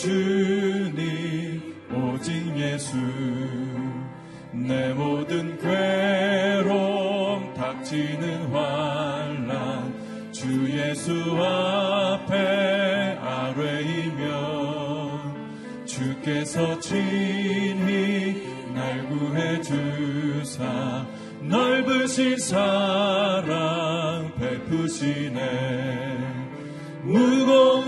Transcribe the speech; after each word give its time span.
주님 0.00 1.76
오직 1.92 2.56
예수. 2.56 2.96
내 4.50 4.94
모든 4.94 5.58
괴로움 5.58 7.52
닥치는 7.52 8.46
환란 8.50 10.32
주 10.32 10.70
예수 10.70 11.12
앞에 11.38 13.18
아뢰이면 13.20 14.24
주께서 15.84 16.80
친히 16.80 18.42
날 18.74 19.06
구해 19.06 19.60
주사 19.60 21.06
넓으신 21.42 22.38
사랑 22.38 24.32
베푸시네. 24.38 25.40
무거운 27.02 27.79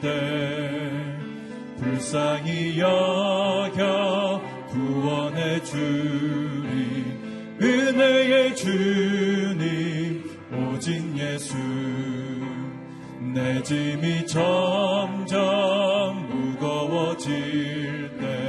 때 0.00 1.16
불쌍히 1.78 2.78
여겨 2.78 4.42
구원해 4.68 5.62
주리 5.62 7.04
은혜의 7.60 8.54
주님 8.56 10.24
오직 10.52 11.02
예수. 11.18 11.56
내 13.34 13.62
짐이 13.62 14.26
점점 14.26 15.36
무거워질 16.28 18.18
때 18.20 18.48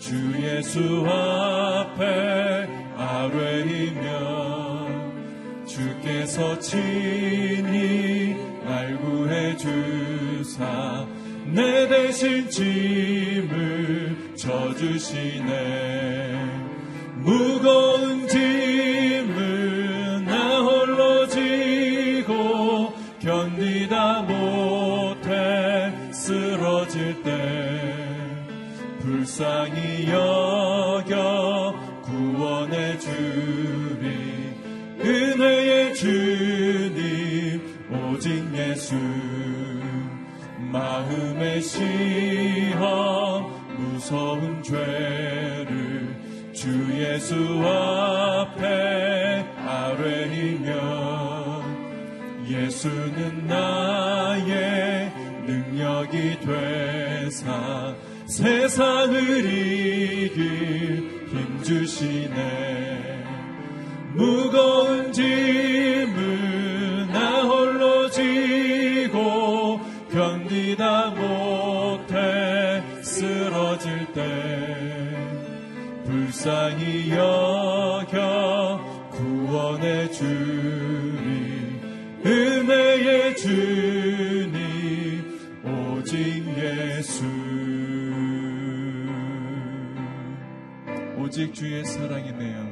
주 0.00 0.16
예수 0.42 1.06
앞에 1.06 2.66
아뢰이면 2.96 4.08
주께서 5.66 6.58
친히 6.58 8.09
주사 10.60 11.06
내 11.46 11.88
대신 11.88 12.48
짐을 12.50 14.34
져주시네. 14.36 15.48
무거운 17.16 18.28
짐을 18.28 20.24
나 20.26 20.60
홀로 20.60 21.26
지고 21.26 22.92
견디다 23.20 24.22
못해 24.22 25.92
쓰러질 26.12 27.22
때 27.22 28.44
불쌍히 29.00 30.08
여겨 30.10 31.74
구원해 32.02 32.98
주리. 32.98 34.30
은혜의 35.02 35.94
주님 35.94 37.62
오직 37.90 38.44
예수 38.54 38.94
마음의 40.72 41.62
시험 41.62 42.80
무서운 43.76 44.62
죄를 44.62 46.14
주 46.52 46.68
예수 46.92 47.34
앞에 47.64 49.44
아뢰이면 49.66 50.70
예수는 52.48 53.46
나의 53.46 55.12
능력이 55.46 56.38
되사 56.40 57.94
세상을 58.26 59.44
이길 59.44 61.26
힘 61.30 61.62
주시네. 61.62 63.24
무거운 64.14 65.12
짐 65.12 65.29
불쌍히 76.40 77.10
여겨 77.10 78.80
구원해 79.10 80.10
주리 80.10 81.78
은혜의 82.24 83.36
주님 83.36 84.58
오직 85.62 86.42
예수. 86.56 87.26
오직 91.18 91.52
주의 91.52 91.84
사랑이네요. 91.84 92.70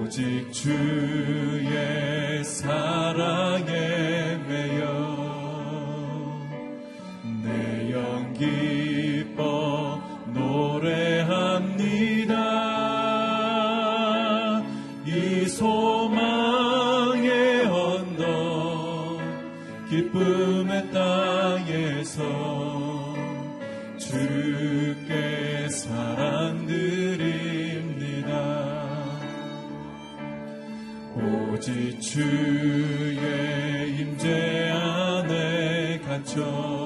오직 0.00 0.52
주의 0.52 2.44
사랑에 2.44 4.09
오직 31.60 32.00
주의 32.00 33.18
임재 33.98 34.70
안에 34.70 36.00
갇혀 36.00 36.79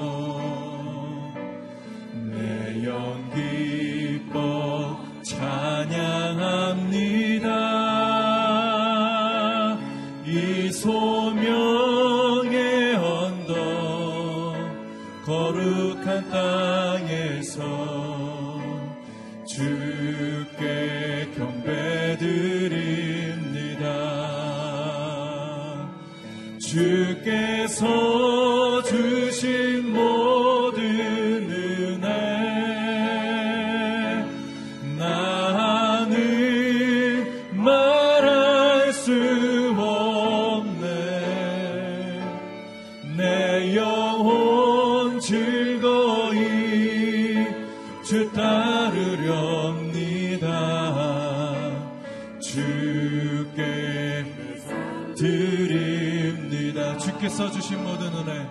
주신 57.35 57.83
모든 57.83 58.07
은혜 58.13 58.47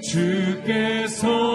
주께서 0.00 1.51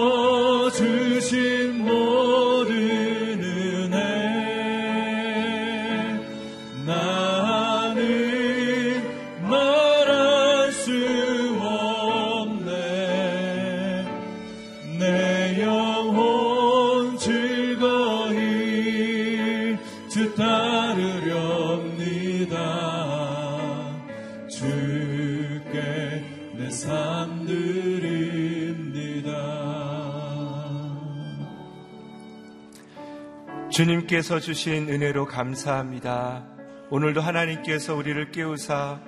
주님께서 33.78 34.40
주신 34.40 34.88
은혜로 34.88 35.26
감사합니다. 35.26 36.44
오늘도 36.90 37.20
하나님께서 37.20 37.94
우리를 37.94 38.32
깨우사 38.32 39.00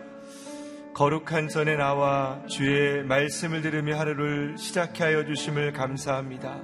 거룩한 0.94 1.48
전에 1.48 1.74
나와 1.74 2.40
주의 2.46 3.02
말씀을 3.02 3.62
들으며 3.62 3.98
하루를 3.98 4.54
시작해 4.58 5.02
하여 5.02 5.24
주심을 5.24 5.72
감사합니다. 5.72 6.62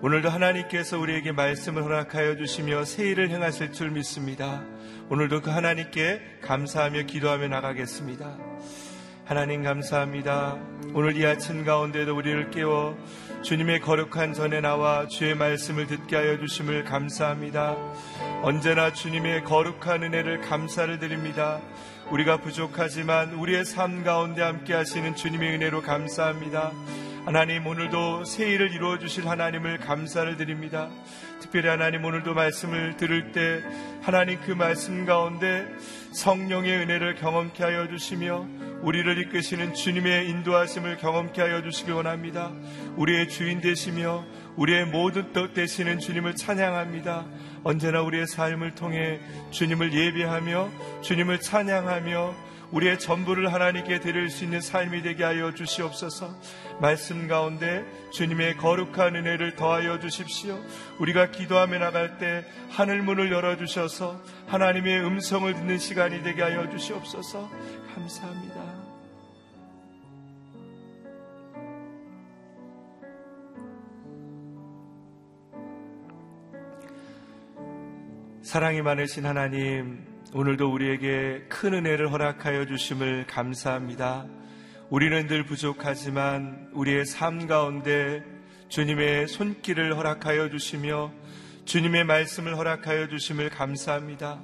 오늘도 0.00 0.30
하나님께서 0.30 0.98
우리에게 0.98 1.30
말씀을 1.30 1.84
허락하여 1.84 2.36
주시며 2.36 2.84
새 2.84 3.08
일을 3.08 3.30
행하실 3.30 3.70
줄 3.70 3.92
믿습니다. 3.92 4.64
오늘도 5.10 5.42
그 5.42 5.50
하나님께 5.50 6.40
감사하며 6.42 7.02
기도하며 7.02 7.46
나가겠습니다. 7.46 8.49
하나님 9.30 9.62
감사합니다. 9.62 10.58
오늘 10.92 11.16
이 11.16 11.24
아침 11.24 11.64
가운데도 11.64 12.16
우리를 12.16 12.50
깨워 12.50 12.98
주님의 13.42 13.78
거룩한 13.78 14.34
전에 14.34 14.60
나와 14.60 15.06
주의 15.06 15.36
말씀을 15.36 15.86
듣게 15.86 16.16
하여 16.16 16.36
주심을 16.36 16.82
감사합니다. 16.82 17.76
언제나 18.42 18.92
주님의 18.92 19.44
거룩한 19.44 20.02
은혜를 20.02 20.40
감사를 20.40 20.98
드립니다. 20.98 21.60
우리가 22.10 22.38
부족하지만 22.38 23.34
우리의 23.34 23.64
삶 23.64 24.02
가운데 24.02 24.42
함께 24.42 24.74
하시는 24.74 25.14
주님의 25.14 25.54
은혜로 25.54 25.82
감사합니다. 25.82 26.72
하나님 27.24 27.68
오늘도 27.68 28.24
새 28.24 28.50
일을 28.50 28.72
이루어 28.72 28.98
주실 28.98 29.28
하나님을 29.28 29.78
감사를 29.78 30.36
드립니다. 30.38 30.88
특별히 31.38 31.68
하나님 31.68 32.04
오늘도 32.04 32.34
말씀을 32.34 32.96
들을 32.96 33.30
때 33.30 33.62
하나님 34.02 34.40
그 34.40 34.50
말씀 34.50 35.06
가운데 35.06 35.68
성령의 36.10 36.78
은혜를 36.78 37.14
경험케 37.14 37.62
하여 37.62 37.86
주시며 37.86 38.69
우리를 38.82 39.18
이끄시는 39.18 39.74
주님의 39.74 40.28
인도하심을 40.30 40.96
경험케 40.96 41.42
하여 41.42 41.62
주시기 41.62 41.90
원합니다. 41.90 42.52
우리의 42.96 43.28
주인 43.28 43.60
되시며 43.60 44.24
우리의 44.56 44.86
모든 44.86 45.32
뜻 45.32 45.52
되시는 45.52 45.98
주님을 45.98 46.34
찬양합니다. 46.34 47.26
언제나 47.62 48.00
우리의 48.02 48.26
삶을 48.26 48.74
통해 48.74 49.20
주님을 49.50 49.92
예배하며 49.92 50.70
주님을 51.02 51.40
찬양하며 51.40 52.49
우리의 52.72 52.98
전부를 52.98 53.52
하나님께 53.52 54.00
드릴 54.00 54.30
수 54.30 54.44
있는 54.44 54.60
삶이 54.60 55.02
되게 55.02 55.24
하여 55.24 55.52
주시옵소서. 55.54 56.34
말씀 56.80 57.28
가운데 57.28 57.84
주님의 58.12 58.56
거룩한 58.56 59.16
은혜를 59.16 59.56
더하여 59.56 59.98
주십시오. 59.98 60.58
우리가 60.98 61.30
기도하며 61.30 61.78
나갈 61.78 62.18
때 62.18 62.44
하늘 62.70 63.02
문을 63.02 63.32
열어 63.32 63.56
주셔서 63.56 64.22
하나님의 64.46 65.04
음성을 65.04 65.52
듣는 65.52 65.78
시간이 65.78 66.22
되게 66.22 66.42
하여 66.42 66.68
주시옵소서. 66.70 67.50
감사합니다. 67.94 68.80
사랑이 78.42 78.82
많으신 78.82 79.26
하나님, 79.26 80.09
오늘도 80.32 80.72
우리에게 80.72 81.46
큰 81.48 81.74
은혜를 81.74 82.12
허락하여 82.12 82.64
주심을 82.64 83.26
감사합니다. 83.26 84.26
우리는 84.88 85.26
늘 85.26 85.44
부족하지만 85.44 86.68
우리의 86.72 87.04
삶 87.04 87.48
가운데 87.48 88.22
주님의 88.68 89.26
손길을 89.26 89.96
허락하여 89.96 90.48
주시며 90.50 91.10
주님의 91.64 92.04
말씀을 92.04 92.56
허락하여 92.56 93.08
주심을 93.08 93.50
감사합니다. 93.50 94.40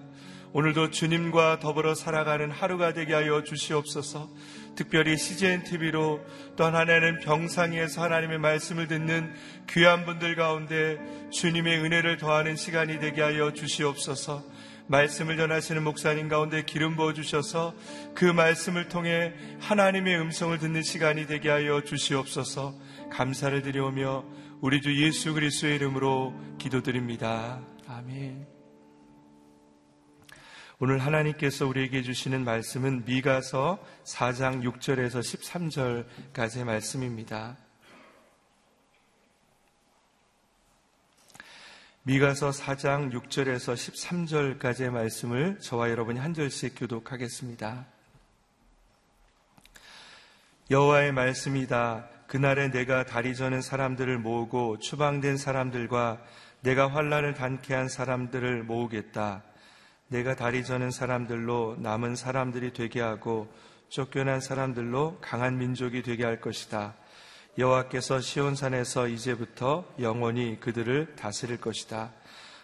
오늘도 0.52 0.90
주님과 0.90 1.60
더불어 1.60 1.94
살아가는 1.94 2.50
하루가 2.50 2.92
되게 2.92 3.14
하여 3.14 3.44
주시옵소서. 3.44 4.28
특별히 4.74 5.16
CGN 5.16 5.62
TV로 5.62 6.20
또 6.56 6.64
하나는 6.64 7.20
병상에서 7.20 8.02
하나님의 8.02 8.38
말씀을 8.38 8.88
듣는 8.88 9.32
귀한 9.68 10.04
분들 10.04 10.34
가운데 10.34 10.98
주님의 11.30 11.78
은혜를 11.78 12.16
더하는 12.16 12.56
시간이 12.56 12.98
되게 12.98 13.22
하여 13.22 13.52
주시옵소서. 13.52 14.55
말씀을 14.88 15.36
전하시는 15.36 15.82
목사님 15.82 16.28
가운데 16.28 16.64
기름 16.64 16.96
부어 16.96 17.12
주셔서 17.12 17.74
그 18.14 18.24
말씀을 18.24 18.88
통해 18.88 19.32
하나님의 19.60 20.18
음성을 20.20 20.56
듣는 20.58 20.82
시간이 20.82 21.26
되게 21.26 21.50
하여 21.50 21.82
주시옵소서. 21.82 22.74
감사를 23.10 23.62
드려오며 23.62 24.24
우리 24.60 24.80
주 24.80 25.04
예수 25.04 25.34
그리스도의 25.34 25.76
이름으로 25.76 26.34
기도드립니다. 26.58 27.60
아멘. 27.88 28.46
오늘 30.78 30.98
하나님께서 30.98 31.66
우리에게 31.66 32.02
주시는 32.02 32.44
말씀은 32.44 33.04
미가서 33.06 33.78
4장 34.04 34.62
6절에서 34.62 35.20
13절까지의 36.34 36.64
말씀입니다. 36.64 37.56
미가서 42.08 42.50
4장 42.50 43.12
6절에서 43.12 43.74
13절까지의 44.60 44.90
말씀을 44.90 45.58
저와 45.58 45.90
여러분이 45.90 46.20
한 46.20 46.34
절씩 46.34 46.74
교독하겠습니다. 46.78 47.84
여호와의 50.70 51.10
말씀이다. 51.10 52.08
그날에 52.28 52.70
내가 52.70 53.04
다리 53.04 53.34
저는 53.34 53.60
사람들을 53.60 54.18
모으고 54.18 54.78
추방된 54.78 55.36
사람들과 55.36 56.22
내가 56.60 56.86
환란을 56.86 57.34
단케 57.34 57.74
한 57.74 57.88
사람들을 57.88 58.62
모으겠다. 58.62 59.42
내가 60.06 60.36
다리 60.36 60.62
저는 60.62 60.92
사람들로 60.92 61.78
남은 61.80 62.14
사람들이 62.14 62.72
되게 62.72 63.00
하고 63.00 63.52
쫓겨난 63.88 64.40
사람들로 64.40 65.18
강한 65.20 65.58
민족이 65.58 66.04
되게 66.04 66.24
할 66.24 66.40
것이다. 66.40 66.94
여호와께서 67.58 68.20
시온산에서 68.20 69.08
이제부터 69.08 69.84
영원히 70.00 70.60
그들을 70.60 71.16
다스릴 71.16 71.58
것이다. 71.58 72.12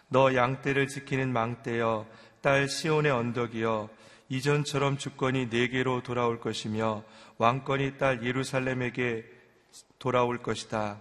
너 0.08 0.34
양떼를 0.34 0.88
지키는 0.88 1.32
망떼여 1.32 2.06
딸 2.42 2.68
시온의 2.68 3.10
언덕이여 3.10 3.88
이전처럼 4.28 4.98
주권이 4.98 5.46
네개로 5.46 6.02
돌아올 6.02 6.40
것이며 6.40 7.04
왕권이 7.38 7.96
딸 7.96 8.22
예루살렘에게 8.24 9.24
돌아올 9.98 10.42
것이다. 10.42 11.00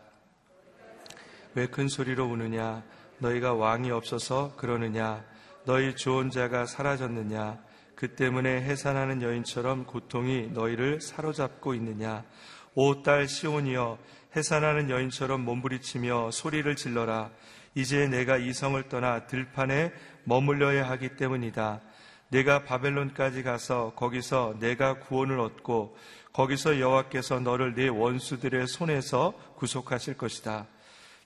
왜 1.55 1.67
큰 1.67 1.89
소리로 1.89 2.25
우느냐? 2.27 2.83
너희가 3.17 3.53
왕이 3.53 3.91
없어서 3.91 4.55
그러느냐? 4.55 5.25
너희 5.65 5.95
좋은 5.97 6.29
자가 6.29 6.65
사라졌느냐? 6.65 7.59
그 7.95 8.15
때문에 8.15 8.61
해산하는 8.61 9.21
여인처럼 9.21 9.85
고통이 9.85 10.47
너희를 10.53 11.01
사로잡고 11.01 11.73
있느냐? 11.75 12.23
오 12.73 13.03
딸 13.03 13.27
시온이여 13.27 13.97
해산하는 14.35 14.89
여인처럼 14.89 15.41
몸부리치며 15.41 16.31
소리를 16.31 16.73
질러라. 16.75 17.29
이제 17.75 18.07
내가 18.07 18.37
이성을 18.37 18.81
떠나 18.87 19.27
들판에 19.27 19.91
머물러야 20.23 20.89
하기 20.91 21.17
때문이다. 21.17 21.81
내가 22.29 22.63
바벨론까지 22.63 23.43
가서 23.43 23.91
거기서 23.95 24.55
내가 24.59 24.99
구원을 24.99 25.39
얻고 25.41 25.97
거기서 26.31 26.79
여호와께서 26.79 27.41
너를 27.41 27.75
내 27.75 27.89
원수들의 27.89 28.67
손에서 28.67 29.33
구속하실 29.57 30.17
것이다. 30.17 30.67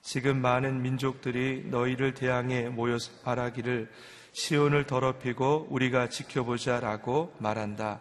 지금 0.02 0.40
많은 0.40 0.82
민족들이 0.82 1.64
너희를 1.66 2.14
대항해 2.14 2.68
모여서 2.68 3.12
바라기를 3.22 3.88
시온을 4.32 4.86
더럽히고 4.86 5.68
우리가 5.70 6.08
지켜보자라고 6.08 7.36
말한다. 7.38 8.00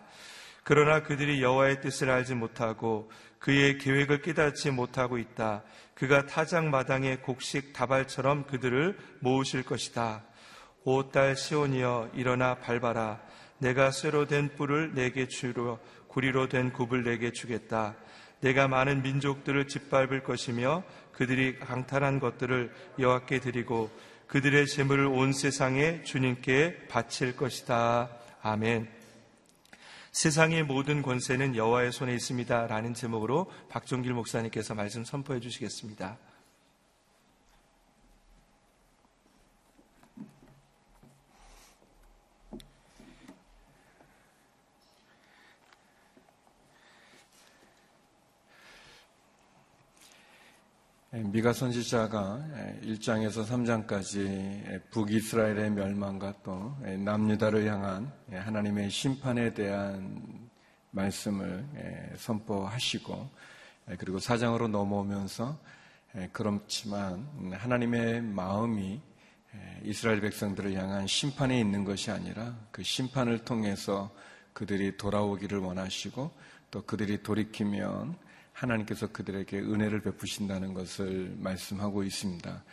그러나 0.63 1.03
그들이 1.03 1.43
여호와의 1.43 1.81
뜻을 1.81 2.09
알지 2.09 2.33
못하고 2.33 3.11
그의 3.45 3.77
계획을 3.77 4.23
깨닫지 4.23 4.71
못하고 4.71 5.19
있다. 5.19 5.61
그가 5.93 6.25
타작 6.25 6.65
마당의 6.65 7.21
곡식 7.21 7.73
다발처럼 7.73 8.47
그들을 8.47 8.97
모으실 9.19 9.61
것이다. 9.61 10.23
오 10.83 11.11
딸 11.11 11.35
시온이여 11.35 12.09
일어나 12.15 12.55
밟아라. 12.55 13.21
내가 13.59 13.91
쇠로 13.91 14.25
된 14.25 14.49
뿔을 14.55 14.95
내게 14.95 15.27
주로 15.27 15.77
구리로 16.07 16.49
된 16.49 16.73
굽을 16.73 17.03
내게 17.03 17.31
주겠다. 17.31 17.93
내가 18.39 18.67
많은 18.67 19.03
민족들을 19.03 19.67
짓밟을 19.67 20.23
것이며 20.23 20.81
그들이 21.11 21.59
강탈한 21.59 22.19
것들을 22.19 22.73
여호와께 22.97 23.41
드리고 23.41 23.91
그들의 24.25 24.65
재물을 24.65 25.05
온 25.05 25.33
세상에 25.33 26.01
주님께 26.01 26.87
바칠 26.89 27.35
것이다. 27.35 28.09
아멘. 28.41 29.04
세상의 30.15 30.63
모든 30.63 31.01
권세는 31.01 31.57
여호와의 31.57 31.91
손에 31.91 32.13
있습니다. 32.13 32.67
라는 32.67 32.93
제목으로 32.93 33.51
박종길 33.67 34.13
목사님께서 34.13 34.73
말씀 34.73 35.03
선포해 35.03 35.41
주시겠습니다. 35.41 36.17
미가 51.23 51.53
선지자가 51.53 52.45
1장에서 52.83 53.45
3장까지 53.45 54.89
북이스라엘의 54.89 55.71
멸망과 55.71 56.33
또 56.43 56.75
남유다를 56.81 57.65
향한 57.67 58.11
하나님의 58.29 58.89
심판에 58.89 59.53
대한 59.53 60.49
말씀을 60.91 61.65
선포하시고 62.17 63.29
그리고 63.97 64.17
4장으로 64.17 64.67
넘어오면서 64.67 65.57
그렇지만 66.33 67.25
하나님의 67.53 68.21
마음이 68.21 68.99
이스라엘 69.83 70.19
백성들을 70.19 70.73
향한 70.73 71.07
심판에 71.07 71.57
있는 71.57 71.85
것이 71.85 72.11
아니라 72.11 72.57
그 72.71 72.83
심판을 72.83 73.45
통해서 73.45 74.11
그들이 74.51 74.97
돌아오기를 74.97 75.59
원하시고 75.59 76.29
또 76.71 76.81
그들이 76.81 77.23
돌이키면 77.23 78.24
하나님께서 78.55 79.07
그들에게 79.07 79.59
은혜를 79.59 80.01
베푸신다는 80.01 80.73
것을 80.73 81.35
말씀하고 81.37 82.03
있습니다. 82.03 82.63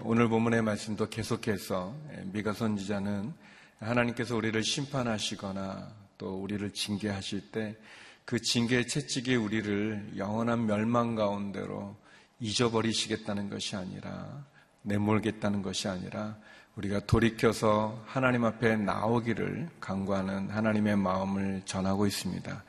오늘 0.00 0.28
본문의 0.28 0.62
말씀도 0.62 1.10
계속해서 1.10 1.94
미가 2.32 2.54
선지자는 2.54 3.32
하나님께서 3.78 4.36
우리를 4.36 4.62
심판하시거나 4.62 5.92
또 6.18 6.42
우리를 6.42 6.70
징계하실 6.72 7.50
때 7.52 7.76
그 8.24 8.40
징계의 8.40 8.88
채찍이 8.88 9.34
우리를 9.34 10.12
영원한 10.16 10.66
멸망 10.66 11.14
가운데로 11.14 11.96
잊어버리시겠다는 12.40 13.50
것이 13.50 13.76
아니라 13.76 14.44
내몰겠다는 14.82 15.62
것이 15.62 15.88
아니라 15.88 16.36
우리가 16.76 17.00
돌이켜서 17.00 18.02
하나님 18.06 18.44
앞에 18.44 18.76
나오기를 18.76 19.68
강구하는 19.80 20.50
하나님의 20.50 20.96
마음을 20.96 21.62
전하고 21.64 22.06
있습니다. 22.06 22.64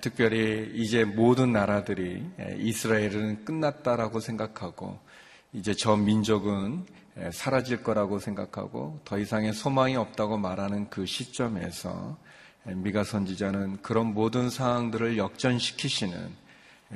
특별히 0.00 0.72
이제 0.74 1.04
모든 1.04 1.52
나라들이 1.52 2.24
이스라엘은 2.58 3.44
끝났다라고 3.44 4.20
생각하고 4.20 4.98
이제 5.52 5.74
저 5.74 5.96
민족은 5.96 6.84
사라질 7.32 7.82
거라고 7.82 8.18
생각하고 8.18 9.00
더 9.04 9.18
이상의 9.18 9.52
소망이 9.52 9.96
없다고 9.96 10.38
말하는 10.38 10.90
그 10.90 11.06
시점에서 11.06 12.18
미가 12.64 13.04
선지자는 13.04 13.82
그런 13.82 14.12
모든 14.12 14.50
상황들을 14.50 15.18
역전시키시는 15.18 16.30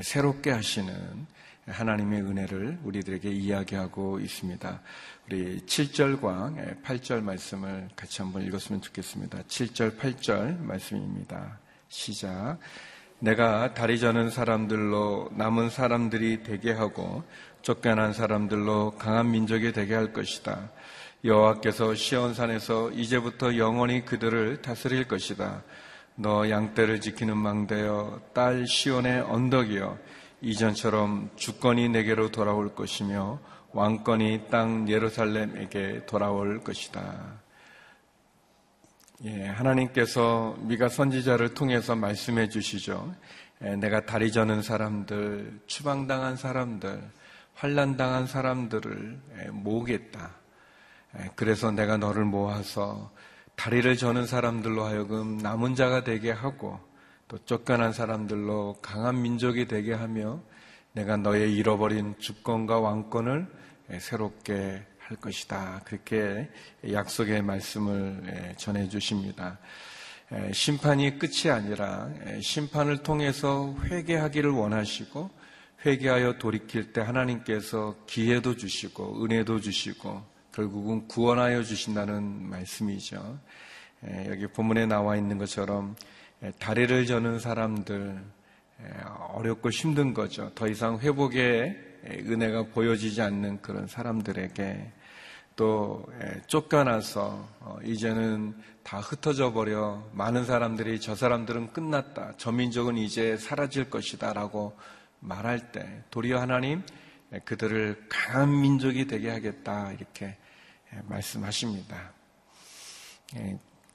새롭게 0.00 0.50
하시는 0.50 1.26
하나님의 1.66 2.22
은혜를 2.22 2.80
우리들에게 2.82 3.30
이야기하고 3.30 4.18
있습니다. 4.20 4.80
우리 5.26 5.60
7절과 5.60 6.82
8절 6.82 7.22
말씀을 7.22 7.88
같이 7.94 8.22
한번 8.22 8.42
읽었으면 8.42 8.80
좋겠습니다. 8.82 9.42
7절, 9.42 9.98
8절 9.98 10.60
말씀입니다. 10.60 11.60
시작. 11.90 12.58
내가 13.18 13.74
다리 13.74 13.98
저는 14.00 14.30
사람들로 14.30 15.30
남은 15.32 15.68
사람들이 15.68 16.42
되게 16.42 16.72
하고 16.72 17.22
쫓겨난 17.60 18.14
사람들로 18.14 18.92
강한 18.92 19.30
민족이 19.30 19.72
되게 19.72 19.94
할 19.94 20.12
것이다. 20.12 20.70
여호와께서 21.24 21.94
시온산에서 21.94 22.92
이제부터 22.92 23.58
영원히 23.58 24.04
그들을 24.06 24.62
다스릴 24.62 25.06
것이다. 25.06 25.62
너 26.14 26.48
양떼를 26.48 27.00
지키는 27.00 27.36
망대여 27.36 28.22
딸 28.32 28.66
시온의 28.66 29.22
언덕이여 29.22 29.98
이전처럼 30.40 31.30
주권이 31.36 31.90
내게로 31.90 32.30
돌아올 32.30 32.74
것이며 32.74 33.40
왕권이 33.72 34.46
땅 34.50 34.88
예루살렘에게 34.88 36.06
돌아올 36.06 36.60
것이다. 36.60 37.39
예, 39.22 39.46
하나님께서 39.46 40.56
미가 40.60 40.88
선지자를 40.88 41.52
통해서 41.52 41.94
말씀해 41.94 42.48
주시죠. 42.48 43.14
예, 43.62 43.76
내가 43.76 44.06
다리 44.06 44.32
저는 44.32 44.62
사람들, 44.62 45.60
추방당한 45.66 46.36
사람들, 46.36 47.02
환란당한 47.52 48.26
사람들을 48.26 49.20
예, 49.38 49.50
모으겠다. 49.50 50.30
예, 51.18 51.30
그래서 51.36 51.70
내가 51.70 51.98
너를 51.98 52.24
모아서 52.24 53.10
다리를 53.56 53.94
저는 53.98 54.26
사람들로 54.26 54.84
하여금 54.84 55.36
남은 55.36 55.74
자가 55.74 56.02
되게 56.02 56.30
하고 56.30 56.80
또 57.28 57.36
쫓겨난 57.44 57.92
사람들로 57.92 58.78
강한 58.80 59.20
민족이 59.20 59.68
되게 59.68 59.92
하며 59.92 60.40
내가 60.92 61.18
너의 61.18 61.54
잃어버린 61.54 62.14
주권과 62.18 62.80
왕권을 62.80 63.46
예, 63.90 63.98
새롭게 63.98 64.86
할 65.10 65.16
것이다. 65.16 65.82
그렇게 65.84 66.48
약속의 66.88 67.42
말씀을 67.42 68.22
예, 68.28 68.54
전해 68.56 68.88
주십니다. 68.88 69.58
예, 70.32 70.52
심판이 70.52 71.18
끝이 71.18 71.50
아니라 71.50 72.08
예, 72.28 72.40
심판을 72.40 73.02
통해서 73.02 73.74
회개하기를 73.82 74.50
원하시고 74.50 75.28
회개하여 75.84 76.38
돌이킬 76.38 76.92
때 76.92 77.00
하나님께서 77.00 77.96
기회도 78.06 78.56
주시고 78.56 79.24
은혜도 79.24 79.60
주시고 79.60 80.22
결국은 80.52 81.08
구원하여 81.08 81.64
주신다는 81.64 82.48
말씀이죠. 82.48 83.38
여기 84.28 84.46
본문에 84.46 84.86
나와 84.86 85.16
있는 85.16 85.38
것처럼 85.38 85.96
다리를 86.58 87.06
저는 87.06 87.38
사람들 87.38 88.22
어렵고 89.32 89.70
힘든 89.70 90.12
거죠. 90.12 90.52
더 90.54 90.68
이상 90.68 90.98
회복의 90.98 91.76
은혜가 92.04 92.64
보여지지 92.74 93.22
않는 93.22 93.62
그런 93.62 93.86
사람들에게 93.86 94.92
또 95.60 96.06
예, 96.22 96.40
쫓겨나서 96.46 97.46
어, 97.60 97.78
이제는 97.84 98.58
다 98.82 98.98
흩어져 98.98 99.52
버려 99.52 100.02
많은 100.14 100.46
사람들이 100.46 100.98
저 101.02 101.14
사람들은 101.14 101.74
끝났다. 101.74 102.32
저 102.38 102.50
민족은 102.50 102.96
이제 102.96 103.36
사라질 103.36 103.90
것이다 103.90 104.32
라고 104.32 104.74
말할 105.18 105.70
때 105.70 106.02
도리어 106.10 106.40
하나님 106.40 106.82
예, 107.34 107.40
그들을 107.40 108.06
강한 108.08 108.58
민족이 108.58 109.06
되게 109.06 109.28
하겠다 109.28 109.92
이렇게 109.92 110.38
예, 110.94 111.02
말씀하십니다. 111.04 112.10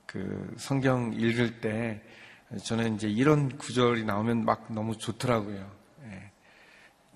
그 0.05 0.53
성경 0.57 1.13
읽을 1.13 1.61
때 1.61 1.99
저는 2.63 2.93
이제 2.93 3.09
이런 3.09 3.57
구절이 3.57 4.05
나오면 4.05 4.45
막 4.45 4.71
너무 4.71 4.95
좋더라고요. 4.99 5.67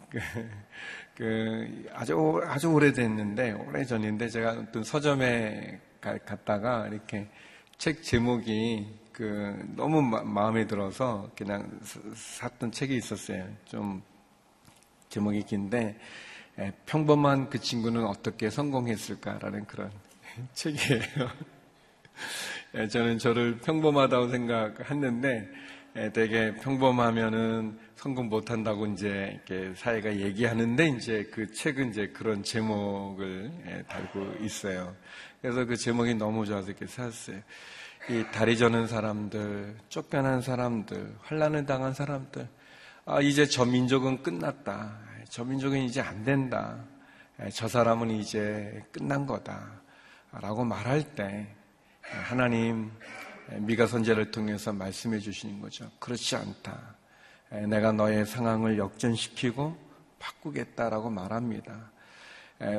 그그 1.20 1.90
아주 1.94 2.42
아주 2.46 2.70
오래됐는데 2.70 3.52
오래 3.52 3.84
전인데 3.84 4.30
제가 4.30 4.52
어떤 4.52 4.86
서점에 4.86 5.82
갔다가 6.00 6.88
이렇게 6.88 7.28
책 7.78 8.02
제목이 8.04 8.88
그 9.12 9.62
너무 9.76 10.02
마, 10.02 10.50
음에 10.50 10.66
들어서 10.66 11.30
그냥 11.36 11.78
샀던 12.16 12.72
책이 12.72 12.96
있었어요. 12.96 13.46
좀 13.66 14.02
제목이 15.10 15.44
긴데 15.44 16.00
에, 16.58 16.72
평범한 16.86 17.50
그 17.50 17.60
친구는 17.60 18.06
어떻게 18.06 18.50
성공했을까라는 18.50 19.66
그런 19.66 19.92
책이에요. 20.54 21.02
에, 22.76 22.88
저는 22.88 23.18
저를 23.18 23.58
평범하다고 23.58 24.30
생각했는데 24.30 25.50
되게 26.14 26.54
평범하면은 26.56 27.80
성공 27.96 28.30
못한다고 28.30 28.86
이제 28.88 29.40
사회가 29.76 30.16
얘기하는데 30.16 30.88
이제 30.90 31.30
그 31.34 31.52
책은 31.52 31.90
이제 31.90 32.08
그런 32.08 32.44
제목을 32.44 33.86
달고 33.88 34.36
있어요. 34.42 34.96
그래서 35.42 35.66
그 35.66 35.76
제목이 35.76 36.16
너무 36.16 36.46
좋아서 36.46 36.70
이렇게 36.70 36.86
샀어요. 36.88 37.42
이 38.10 38.24
다리 38.32 38.58
저는 38.58 38.88
사람들, 38.88 39.78
쫓겨난 39.90 40.42
사람들, 40.42 41.16
환란을 41.22 41.66
당한 41.66 41.94
사람들, 41.94 42.48
아 43.06 43.22
이제 43.22 43.46
저 43.46 43.66
민족은 43.66 44.24
끝났다. 44.24 44.98
저 45.30 45.44
민족은 45.44 45.80
이제 45.80 46.02
안 46.02 46.24
된다. 46.24 46.84
저 47.52 47.68
사람은 47.68 48.12
이제 48.12 48.84
끝난 48.92 49.26
거다. 49.26 49.82
라고 50.32 50.64
말할 50.64 51.16
때 51.16 51.48
하나님 52.02 52.92
미가 53.58 53.88
선제를 53.88 54.32
통해서 54.32 54.72
말씀해 54.74 55.20
주시는 55.20 55.60
거죠. 55.60 55.90
그렇지 56.00 56.36
않다. 56.36 56.96
내가 57.68 57.92
너의 57.92 58.26
상황을 58.26 58.78
역전시키고 58.78 59.76
바꾸겠다라고 60.20 61.10
말합니다. 61.10 61.92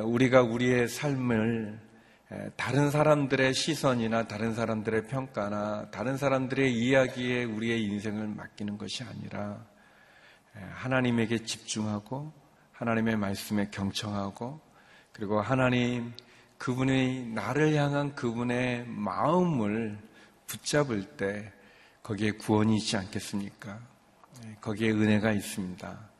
우리가 0.03 0.43
우리의 0.43 0.87
삶을 0.87 1.79
다른 2.55 2.89
사람들의 2.89 3.53
시선이나 3.53 4.27
다른 4.27 4.53
사람들의 4.53 5.07
평가나 5.07 5.89
다른 5.91 6.15
사람들의 6.15 6.73
이야기에 6.73 7.43
우리의 7.43 7.83
인생을 7.83 8.27
맡기는 8.27 8.77
것이 8.77 9.03
아니라 9.03 9.65
하나님에게 10.53 11.39
집중하고 11.39 12.31
하나님의 12.71 13.17
말씀에 13.17 13.69
경청하고 13.71 14.61
그리고 15.11 15.41
하나님 15.41 16.13
그분의 16.57 17.25
나를 17.25 17.75
향한 17.75 18.15
그분의 18.15 18.85
마음을 18.87 19.99
붙잡을 20.51 21.03
때 21.15 21.51
거기에 22.03 22.31
구원이 22.31 22.77
있지 22.77 22.97
않겠습니까? 22.97 23.79
네, 24.43 24.57
거기에 24.59 24.91
은혜가 24.91 25.31
있습니다. 25.31 26.11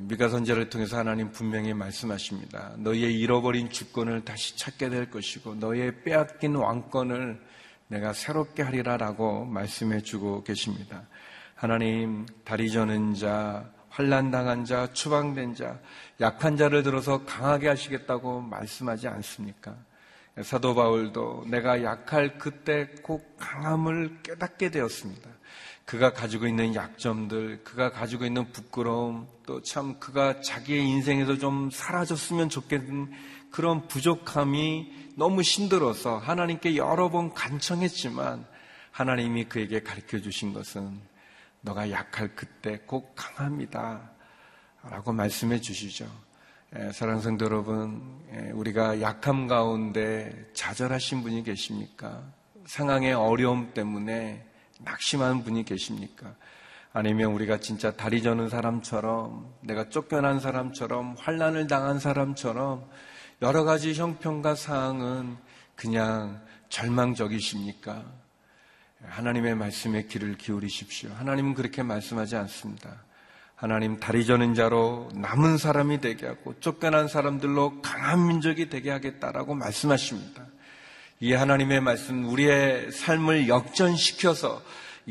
미가 0.00 0.28
선제를 0.28 0.68
통해서 0.68 0.98
하나님 0.98 1.32
분명히 1.32 1.72
말씀하십니다. 1.72 2.74
너희의 2.76 3.18
잃어버린 3.18 3.70
주권을 3.70 4.22
다시 4.22 4.54
찾게 4.56 4.90
될 4.90 5.10
것이고 5.10 5.54
너희의 5.54 6.02
빼앗긴 6.02 6.56
왕권을 6.56 7.40
내가 7.88 8.12
새롭게 8.12 8.62
하리라라고 8.62 9.46
말씀해 9.46 10.02
주고 10.02 10.44
계십니다. 10.44 11.06
하나님 11.54 12.26
다리 12.44 12.70
저는 12.70 13.14
자, 13.14 13.70
환란 13.88 14.30
당한 14.30 14.66
자, 14.66 14.92
추방된 14.92 15.54
자, 15.54 15.80
약한 16.20 16.58
자를 16.58 16.82
들어서 16.82 17.24
강하게 17.24 17.68
하시겠다고 17.68 18.42
말씀하지 18.42 19.08
않습니까? 19.08 19.74
사도 20.40 20.74
바울도 20.74 21.44
내가 21.48 21.82
약할 21.82 22.38
그때 22.38 22.88
꼭 23.02 23.36
강함을 23.38 24.22
깨닫게 24.22 24.70
되었습니다. 24.70 25.28
그가 25.84 26.12
가지고 26.12 26.46
있는 26.46 26.74
약점들, 26.74 27.64
그가 27.64 27.90
가지고 27.90 28.24
있는 28.24 28.50
부끄러움, 28.52 29.26
또 29.44 29.60
참 29.60 29.98
그가 29.98 30.40
자기의 30.40 30.86
인생에서 30.88 31.36
좀 31.36 31.70
사라졌으면 31.70 32.48
좋겠는 32.48 33.12
그런 33.50 33.86
부족함이 33.88 35.12
너무 35.16 35.42
힘들어서 35.42 36.16
하나님께 36.16 36.76
여러 36.76 37.10
번 37.10 37.34
간청했지만 37.34 38.46
하나님이 38.92 39.44
그에게 39.44 39.82
가르쳐 39.82 40.18
주신 40.20 40.54
것은 40.54 40.98
너가 41.60 41.90
약할 41.90 42.34
그때 42.34 42.78
꼭 42.86 43.14
강합니다. 43.14 44.10
라고 44.84 45.12
말씀해 45.12 45.60
주시죠. 45.60 46.06
사랑하는 46.72 47.20
성도 47.20 47.44
여러분, 47.44 48.00
우리가 48.54 49.02
약함 49.02 49.46
가운데 49.46 50.48
좌절하신 50.54 51.22
분이 51.22 51.42
계십니까? 51.42 52.22
상황의 52.64 53.12
어려움 53.12 53.74
때문에 53.74 54.42
낙심한 54.80 55.44
분이 55.44 55.66
계십니까? 55.66 56.34
아니면 56.94 57.32
우리가 57.32 57.60
진짜 57.60 57.92
다리 57.92 58.22
저는 58.22 58.48
사람처럼 58.48 59.52
내가 59.60 59.90
쫓겨난 59.90 60.40
사람처럼 60.40 61.16
환란을 61.18 61.66
당한 61.66 61.98
사람처럼 61.98 62.88
여러 63.42 63.64
가지 63.64 63.92
형편과 63.92 64.54
사항은 64.54 65.36
그냥 65.76 66.40
절망적이십니까? 66.70 68.02
하나님의 69.04 69.56
말씀에 69.56 70.04
귀를 70.04 70.38
기울이십시오. 70.38 71.10
하나님은 71.12 71.52
그렇게 71.52 71.82
말씀하지 71.82 72.36
않습니다. 72.36 73.04
하나님 73.62 74.00
다리 74.00 74.26
저는 74.26 74.54
자로 74.54 75.08
남은 75.14 75.56
사람이 75.56 76.00
되게 76.00 76.26
하고 76.26 76.52
쫓겨난 76.58 77.06
사람들로 77.06 77.80
강한 77.80 78.26
민족이 78.26 78.68
되게 78.68 78.90
하겠다라고 78.90 79.54
말씀하십니다. 79.54 80.48
이 81.20 81.32
하나님의 81.32 81.80
말씀 81.80 82.24
우리의 82.24 82.90
삶을 82.90 83.46
역전시켜서 83.46 84.60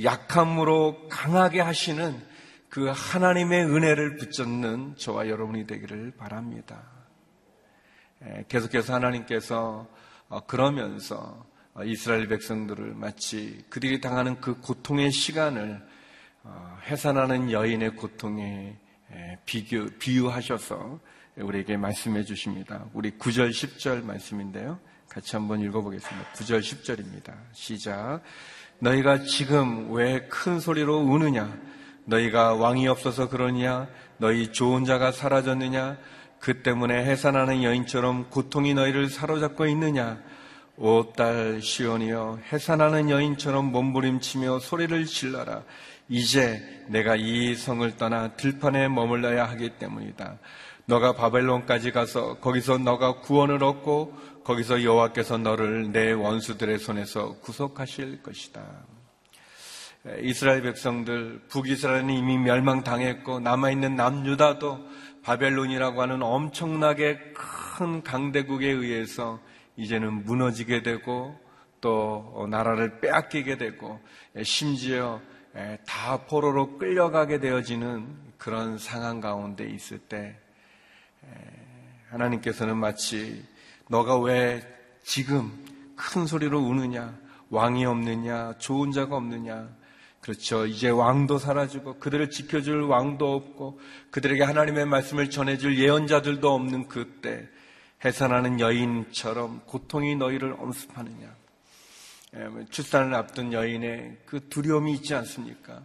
약함으로 0.04 1.08
강하게 1.08 1.62
하시는 1.62 2.22
그 2.68 2.92
하나님의 2.94 3.68
은혜를 3.68 4.18
붙잡는 4.18 4.96
저와 4.98 5.30
여러분이 5.30 5.66
되기를 5.66 6.12
바랍니다. 6.18 6.84
계속해서 8.50 8.94
하나님께서 8.94 9.88
어, 10.28 10.46
그러면서 10.46 11.46
어, 11.74 11.86
이스라엘 11.86 12.28
백성들을 12.28 12.96
마치 12.96 13.64
그들이 13.70 14.02
당하는 14.02 14.42
그 14.42 14.60
고통의 14.60 15.10
시간을 15.14 15.82
어, 15.86 15.91
해산하는 16.90 17.52
여인의 17.52 17.96
고통에 17.96 18.76
비교, 19.46 19.86
비유하셔서 20.00 21.00
우리에게 21.38 21.78
말씀해 21.78 22.24
주십니다. 22.24 22.86
우리 22.94 23.12
9절, 23.12 23.52
10절 23.52 24.04
말씀인데요. 24.04 24.80
같이 25.10 25.36
한번 25.36 25.62
읽어보겠습니다. 25.62 26.32
9절, 26.34 26.60
10절입니다. 26.60 27.34
시작. 27.54 28.22
너희가 28.80 29.24
지금 29.24 29.92
왜 29.94 30.28
큰 30.30 30.60
소리로 30.60 31.00
우느냐? 31.00 31.56
너희가 32.06 32.54
왕이 32.56 32.88
없어서 32.88 33.30
그러냐? 33.30 33.88
너희 34.18 34.52
좋은 34.52 34.86
자가 34.86 35.12
사라졌느냐? 35.12 35.98
그 36.40 36.64
때문에 36.64 37.06
해산하는 37.06 37.62
여인처럼 37.62 38.30
고통이 38.30 38.74
너희를 38.74 39.10
사로잡고 39.10 39.68
있느냐? 39.68 40.20
오 40.78 41.12
딸 41.14 41.62
시온이여 41.62 42.40
해산하는 42.52 43.12
여인처럼 43.12 43.72
몸부림치며 43.72 44.60
소리를 44.60 45.06
질러라. 45.06 45.64
이제 46.12 46.62
내가 46.90 47.16
이 47.16 47.56
성을 47.56 47.90
떠나 47.96 48.34
들판에 48.34 48.90
머물러야 48.90 49.46
하기 49.52 49.78
때문이다. 49.78 50.40
너가 50.84 51.14
바벨론까지 51.14 51.92
가서 51.92 52.38
거기서 52.40 52.80
너가 52.80 53.22
구원을 53.22 53.64
얻고 53.64 54.14
거기서 54.44 54.84
여호와께서 54.84 55.38
너를 55.38 55.94
내 55.94 56.12
원수들의 56.12 56.80
손에서 56.80 57.38
구속하실 57.40 58.24
것이다. 58.24 58.62
이스라엘 60.22 60.64
백성들 60.64 61.44
북이스라엘은 61.48 62.10
이미 62.10 62.38
멸망당했고 62.38 63.40
남아 63.40 63.72
있는 63.72 63.96
남유다도 63.96 64.80
바벨론이라고 65.24 66.02
하는 66.02 66.22
엄청나게 66.24 67.20
큰 67.78 68.04
강대국에 68.04 68.68
의해서 68.68 69.40
이제는 69.78 70.26
무너지게 70.26 70.84
되고 70.84 71.40
또 71.80 72.48
나라를 72.50 73.00
빼앗기게 73.00 73.58
되고 73.58 74.02
심지어 74.44 75.22
다 75.86 76.26
포로로 76.26 76.78
끌려가게 76.78 77.40
되어지는 77.40 78.08
그런 78.38 78.78
상황 78.78 79.20
가운데 79.20 79.70
있을 79.70 80.00
때 80.00 80.38
하나님께서는 82.10 82.78
마치 82.78 83.46
너가 83.88 84.20
왜 84.20 84.62
지금 85.04 85.52
큰 85.96 86.26
소리로 86.26 86.60
우느냐 86.60 87.18
왕이 87.50 87.86
없느냐 87.86 88.58
좋은 88.58 88.92
자가 88.92 89.18
없느냐. 89.18 89.70
그렇죠. 90.22 90.68
이제 90.68 90.90
왕도 90.90 91.40
사라지고 91.40 91.98
그들을 91.98 92.30
지켜줄 92.30 92.84
왕도 92.84 93.34
없고 93.34 93.80
그들에게 94.12 94.44
하나님의 94.44 94.86
말씀을 94.86 95.32
전해줄 95.32 95.80
예언자들도 95.80 96.54
없는 96.54 96.88
그때 96.88 97.50
해산하는 98.06 98.60
여인처럼 98.60 99.62
고통이 99.66 100.16
너희를 100.16 100.56
엄습하느냐. 100.60 101.26
예, 101.26 101.28
뭐 101.28 101.41
출산을 102.70 103.14
앞둔 103.14 103.52
여인의 103.52 104.20
그 104.26 104.48
두려움이 104.48 104.94
있지 104.94 105.14
않습니까? 105.16 105.84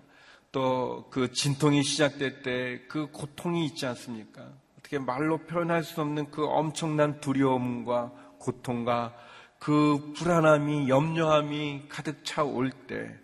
또 0.52 1.08
그 1.10 1.32
진통이 1.32 1.82
시작될 1.82 2.42
때 2.42 2.86
그 2.88 3.10
고통이 3.10 3.66
있지 3.66 3.84
않습니까? 3.86 4.48
어떻게 4.78 4.98
말로 4.98 5.38
표현할 5.38 5.82
수 5.82 6.00
없는 6.00 6.30
그 6.30 6.46
엄청난 6.46 7.20
두려움과 7.20 8.12
고통과 8.38 9.14
그 9.58 10.12
불안함이 10.16 10.88
염려함이 10.88 11.86
가득 11.88 12.24
차올 12.24 12.70
때 12.70 13.18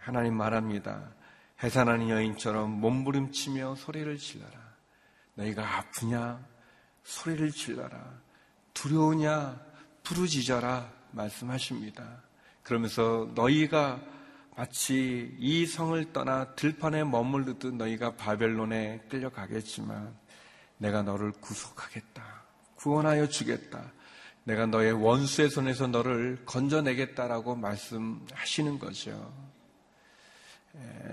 하나님 0.00 0.34
말합니다. 0.34 1.12
해산하는 1.62 2.08
여인처럼 2.08 2.70
몸부림치며 2.80 3.74
소리를 3.76 4.16
질러라. 4.16 4.52
너희가 5.34 5.78
아프냐? 5.78 6.44
소리를 7.02 7.50
질러라. 7.52 8.20
두려우냐? 8.72 9.60
부르짖어라. 10.02 10.92
말씀하십니다. 11.14 12.22
그러면서 12.62 13.30
너희가 13.34 14.00
마치 14.56 15.34
이 15.38 15.66
성을 15.66 16.12
떠나 16.12 16.54
들판에 16.54 17.04
머물르듯 17.04 17.74
너희가 17.74 18.16
바벨론에 18.16 19.02
끌려가겠지만 19.08 20.14
내가 20.78 21.02
너를 21.02 21.32
구속하겠다. 21.32 22.44
구원하여 22.76 23.28
주겠다. 23.28 23.92
내가 24.44 24.66
너의 24.66 24.92
원수의 24.92 25.48
손에서 25.50 25.86
너를 25.86 26.42
건져내겠다라고 26.44 27.56
말씀하시는 27.56 28.78
거죠. 28.78 29.32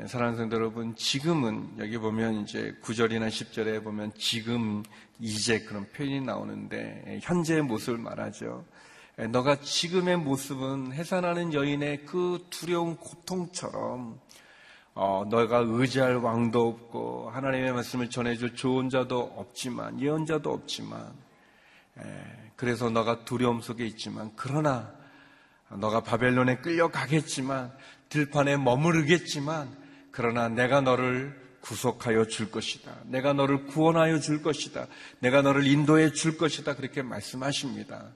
사랑하는 0.07 0.37
성도 0.37 0.55
여러분, 0.57 0.95
지금은 0.95 1.75
여기 1.77 1.97
보면 1.97 2.41
이제 2.41 2.75
9절이나 2.81 3.29
10절에 3.29 3.83
보면 3.83 4.11
지금 4.17 4.83
이제 5.19 5.59
그런 5.59 5.87
표현이 5.91 6.21
나오는데 6.21 7.19
현재의 7.21 7.61
모습을 7.61 7.99
말하죠. 7.99 8.65
예, 9.21 9.27
너가 9.27 9.57
지금의 9.57 10.17
모습은 10.17 10.93
해산하는 10.93 11.53
여인의 11.53 12.05
그 12.05 12.43
두려운 12.49 12.95
고통처럼 12.97 14.19
어, 14.95 15.23
너가 15.29 15.59
의지할 15.63 16.15
왕도 16.15 16.67
없고 16.67 17.29
하나님의 17.29 17.71
말씀을 17.71 18.09
전해줄 18.09 18.55
좋은 18.55 18.89
자도 18.89 19.19
없지만 19.37 20.01
예언자도 20.01 20.51
없지만 20.51 21.13
에, 21.99 22.03
예, 22.03 22.51
그래서 22.55 22.89
너가 22.89 23.23
두려움 23.23 23.61
속에 23.61 23.85
있지만 23.85 24.31
그러나 24.35 24.91
너가 25.69 26.01
바벨론에 26.01 26.57
끌려가겠지만 26.57 27.71
들판에 28.09 28.57
머무르겠지만 28.57 29.69
그러나 30.09 30.49
내가 30.49 30.81
너를 30.81 31.39
구속하여 31.61 32.25
줄 32.25 32.49
것이다. 32.49 32.91
내가 33.05 33.33
너를 33.33 33.67
구원하여 33.67 34.19
줄 34.19 34.41
것이다. 34.41 34.87
내가 35.19 35.43
너를 35.43 35.67
인도해 35.67 36.11
줄 36.11 36.37
것이다. 36.37 36.75
그렇게 36.75 37.03
말씀하십니다. 37.03 38.13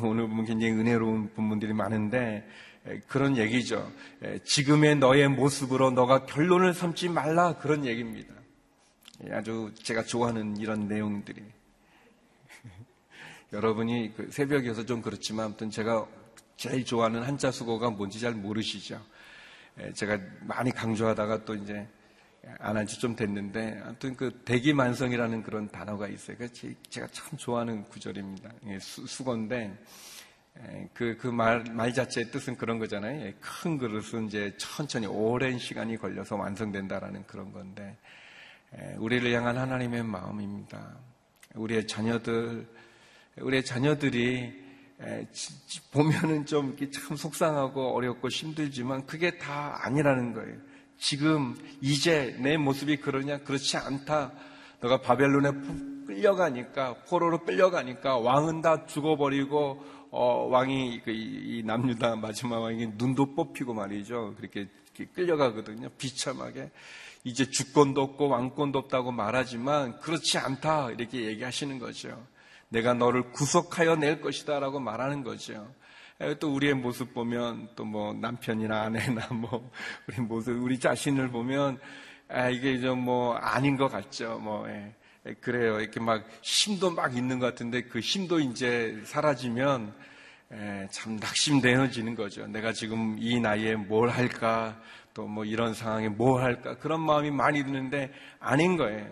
오늘 0.00 0.28
보면 0.28 0.44
굉장히 0.44 0.72
은혜로운 0.72 1.32
부분들이 1.34 1.72
많은데 1.72 2.46
그런 3.08 3.36
얘기죠. 3.36 3.90
지금의 4.44 4.96
너의 4.96 5.28
모습으로 5.28 5.90
너가 5.90 6.26
결론을 6.26 6.74
삼지 6.74 7.08
말라 7.08 7.56
그런 7.58 7.84
얘기입니다. 7.84 8.34
아주 9.30 9.72
제가 9.82 10.04
좋아하는 10.04 10.58
이런 10.58 10.88
내용들이 10.88 11.42
여러분이 13.52 14.12
그 14.14 14.30
새벽이어서 14.30 14.84
좀 14.84 15.00
그렇지만 15.00 15.46
아무튼 15.46 15.70
제가 15.70 16.06
제일 16.56 16.84
좋아하는 16.84 17.22
한자 17.22 17.50
수고가 17.50 17.90
뭔지 17.90 18.20
잘 18.20 18.32
모르시죠. 18.32 19.00
제가 19.94 20.18
많이 20.42 20.70
강조하다가 20.70 21.44
또 21.44 21.54
이제 21.54 21.86
안한 22.58 22.86
지 22.86 23.00
좀 23.00 23.16
됐는데 23.16 23.80
아무튼 23.84 24.16
그 24.16 24.42
대기만성이라는 24.44 25.42
그런 25.42 25.68
단어가 25.68 26.08
있어요. 26.08 26.36
제가 26.88 27.06
참 27.10 27.36
좋아하는 27.36 27.84
구절입니다. 27.84 28.50
수, 28.80 29.06
수건데 29.06 29.76
그, 30.94 31.16
그 31.18 31.28
말, 31.28 31.64
말 31.70 31.92
자체의 31.92 32.30
뜻은 32.30 32.56
그런 32.56 32.78
거잖아요. 32.78 33.20
예, 33.20 33.34
큰 33.40 33.78
그릇은 33.78 34.26
이제 34.26 34.54
천천히 34.56 35.06
오랜 35.06 35.58
시간이 35.58 35.98
걸려서 35.98 36.36
완성된다라는 36.36 37.26
그런 37.26 37.52
건데, 37.52 37.96
우리를 38.96 39.30
향한 39.32 39.58
하나님의 39.58 40.02
마음입니다. 40.04 40.96
우리의 41.54 41.86
자녀들, 41.86 42.66
우리의 43.38 43.64
자녀들이 43.64 44.64
보면은 45.92 46.46
좀 46.46 46.74
참 46.90 47.16
속상하고 47.16 47.94
어렵고 47.94 48.28
힘들지만 48.28 49.06
그게 49.06 49.36
다 49.38 49.78
아니라는 49.84 50.32
거예요. 50.32 50.56
지금 50.98 51.56
이제 51.80 52.36
내 52.40 52.56
모습이 52.56 52.96
그러냐? 52.98 53.38
그렇지 53.38 53.76
않다. 53.76 54.32
너가 54.80 55.00
바벨론에 55.00 55.50
끌려가니까 56.06 56.94
포로로 57.08 57.44
끌려가니까 57.44 58.18
왕은 58.18 58.62
다 58.62 58.86
죽어버리고 58.86 59.84
어, 60.10 60.46
왕이 60.50 61.02
그, 61.04 61.10
이, 61.10 61.62
남유다 61.64 62.16
마지막 62.16 62.60
왕이 62.60 62.92
눈도 62.96 63.34
뽑히고 63.34 63.74
말이죠. 63.74 64.34
그렇게, 64.36 64.68
그렇게 64.94 65.12
끌려가거든요. 65.12 65.88
비참하게 65.98 66.70
이제 67.24 67.50
주권도 67.50 68.00
없고 68.00 68.28
왕권도 68.28 68.78
없다고 68.78 69.10
말하지만 69.12 69.98
그렇지 70.00 70.38
않다 70.38 70.92
이렇게 70.92 71.26
얘기하시는 71.26 71.78
거죠. 71.78 72.24
내가 72.68 72.94
너를 72.94 73.32
구속하여 73.32 73.96
낼 73.96 74.20
것이다라고 74.20 74.80
말하는 74.80 75.22
거죠. 75.22 75.68
또 76.40 76.54
우리의 76.54 76.74
모습 76.74 77.12
보면 77.12 77.68
또 77.76 77.84
뭐 77.84 78.12
남편이나 78.14 78.82
아내나 78.82 79.28
뭐 79.34 79.70
우리 80.08 80.20
모습 80.20 80.52
우리 80.62 80.78
자신을 80.78 81.28
보면 81.30 81.78
아 82.28 82.48
이게 82.48 82.78
좀 82.80 83.00
뭐 83.04 83.34
아닌 83.34 83.76
것 83.76 83.88
같죠. 83.88 84.38
뭐 84.38 84.68
예. 84.68 84.94
그래요. 85.40 85.80
이렇게 85.80 85.98
막 86.00 86.24
힘도 86.42 86.90
막 86.90 87.16
있는 87.16 87.38
것 87.40 87.46
같은데 87.46 87.82
그 87.82 87.98
힘도 88.00 88.38
이제 88.38 89.00
사라지면 89.04 89.92
에, 90.52 90.86
참 90.92 91.16
낙심되어지는 91.16 92.14
거죠. 92.14 92.46
내가 92.46 92.72
지금 92.72 93.16
이 93.18 93.40
나이에 93.40 93.74
뭘 93.74 94.08
할까, 94.08 94.80
또 95.14 95.26
뭐 95.26 95.44
이런 95.44 95.74
상황에 95.74 96.08
뭘 96.08 96.42
할까, 96.44 96.78
그런 96.78 97.00
마음이 97.00 97.32
많이 97.32 97.64
드는데 97.64 98.12
아닌 98.38 98.76
거예요. 98.76 99.08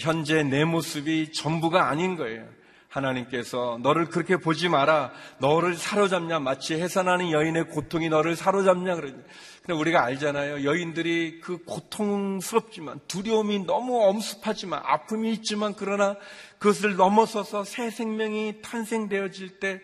현재 0.00 0.42
내 0.42 0.64
모습이 0.64 1.32
전부가 1.32 1.88
아닌 1.88 2.16
거예요. 2.16 2.48
하나님께서 2.94 3.78
너를 3.82 4.06
그렇게 4.06 4.36
보지 4.36 4.68
마라. 4.68 5.12
너를 5.38 5.76
사로잡냐. 5.76 6.38
마치 6.38 6.74
해산하는 6.74 7.30
여인의 7.30 7.68
고통이 7.68 8.08
너를 8.08 8.36
사로잡냐. 8.36 8.94
그러냐. 8.96 9.16
근데 9.62 9.72
우리가 9.78 10.04
알잖아요. 10.04 10.64
여인들이 10.64 11.40
그 11.40 11.64
고통스럽지만 11.64 13.00
두려움이 13.08 13.66
너무 13.66 14.02
엄습하지만 14.02 14.80
아픔이 14.84 15.32
있지만 15.32 15.74
그러나 15.76 16.16
그것을 16.58 16.96
넘어서서 16.96 17.64
새 17.64 17.90
생명이 17.90 18.62
탄생되어질 18.62 19.60
때 19.60 19.80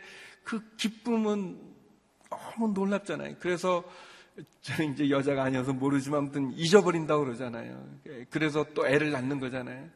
그 0.50 0.60
기쁨은 0.76 1.60
너무 2.28 2.72
놀랍잖아요. 2.72 3.36
그래서 3.38 3.84
저는 4.62 4.94
이제 4.94 5.08
여자가 5.10 5.44
아니어서 5.44 5.72
모르지만 5.72 6.18
아무튼 6.18 6.52
잊어버린다고 6.54 7.24
그러잖아요. 7.24 7.86
그래서 8.30 8.64
또 8.74 8.86
애를 8.86 9.12
낳는 9.12 9.38
거잖아요. 9.38 9.88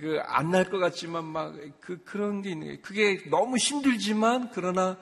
그 0.00 0.18
안 0.24 0.50
날 0.50 0.70
것 0.70 0.78
같지만 0.78 1.24
막 1.24 1.52
그 1.80 2.02
그런 2.04 2.40
게 2.42 2.50
있는 2.50 2.66
거예요. 2.68 2.80
그게 2.82 3.28
너무 3.28 3.56
힘들지만 3.58 4.50
그러나 4.52 4.96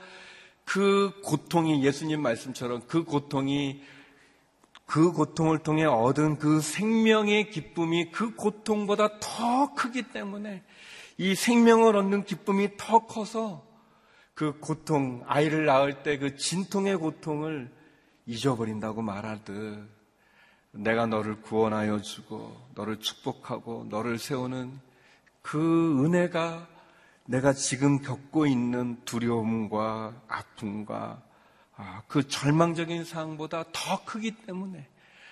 그 0.64 1.12
고통이 1.22 1.84
예수님 1.84 2.20
말씀처럼 2.20 2.82
그 2.88 3.04
고통이 3.04 3.82
그 4.86 5.12
고통을 5.12 5.60
통해 5.60 5.84
얻은 5.84 6.38
그 6.38 6.60
생명의 6.60 7.50
기쁨이 7.50 8.10
그 8.10 8.34
고통보다 8.34 9.20
더 9.20 9.72
크기 9.74 10.02
때문에 10.02 10.62
이 11.18 11.34
생명을 11.34 11.96
얻는 11.96 12.24
기쁨이 12.24 12.76
더 12.76 13.06
커서 13.06 13.64
그 14.34 14.58
고통, 14.58 15.22
아이를 15.26 15.66
낳을 15.66 16.02
때 16.02 16.18
그 16.18 16.36
진통의 16.36 16.96
고통을 16.96 17.70
잊어버린다고 18.26 19.02
말하듯 19.02 19.88
내가 20.72 21.06
너를 21.06 21.40
구원하여 21.42 22.00
주고 22.00 22.56
너를 22.74 22.98
축복하고 22.98 23.86
너를 23.90 24.18
세우는 24.18 24.72
그 25.42 26.04
은혜가 26.04 26.68
내가 27.26 27.52
지금 27.52 28.00
겪고 28.00 28.46
있는 28.46 28.98
두려움과 29.04 30.14
아픔과 30.28 31.22
아, 31.76 32.02
그 32.06 32.26
절망적인 32.26 33.04
상황보다 33.04 33.64
더 33.72 34.04
크기 34.04 34.30
때문에 34.32 34.86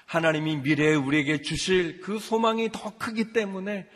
하나님이 0.07 0.59
미래에 0.59 0.95
우리에게 0.95 1.43
주실 1.43 2.01
그 2.01 2.19
소망이 2.19 2.71
더 2.73 2.93
크기 2.99 3.33
때문에 3.33 3.89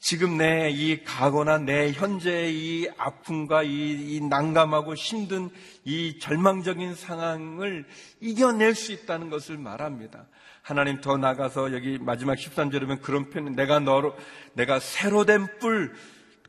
지금 0.00 0.38
내 0.38 0.70
이 0.70 1.04
가거나 1.04 1.58
내 1.58 1.92
현재의 1.92 2.54
이 2.54 2.88
아픔과 2.96 3.62
이, 3.64 3.68
이, 4.16 4.20
난감하고 4.22 4.94
힘든 4.94 5.50
이 5.84 6.18
절망적인 6.18 6.94
상황을 6.94 7.84
이겨낼 8.18 8.74
수 8.74 8.92
있다는 8.92 9.28
것을 9.28 9.58
말합니다. 9.58 10.26
하나님 10.62 11.02
더 11.02 11.18
나가서 11.18 11.74
여기 11.74 11.98
마지막 11.98 12.36
13절에 12.36 12.80
보면 12.80 13.00
그런 13.02 13.28
표현, 13.28 13.54
내가 13.54 13.78
너로, 13.78 14.16
내가 14.54 14.80
새로 14.80 15.26
된 15.26 15.46
뿔, 15.58 15.92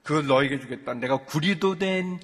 그걸 0.01 0.27
너에게 0.27 0.59
주겠다. 0.59 0.93
내가 0.93 1.17
구리도 1.17 1.77
된 1.77 2.19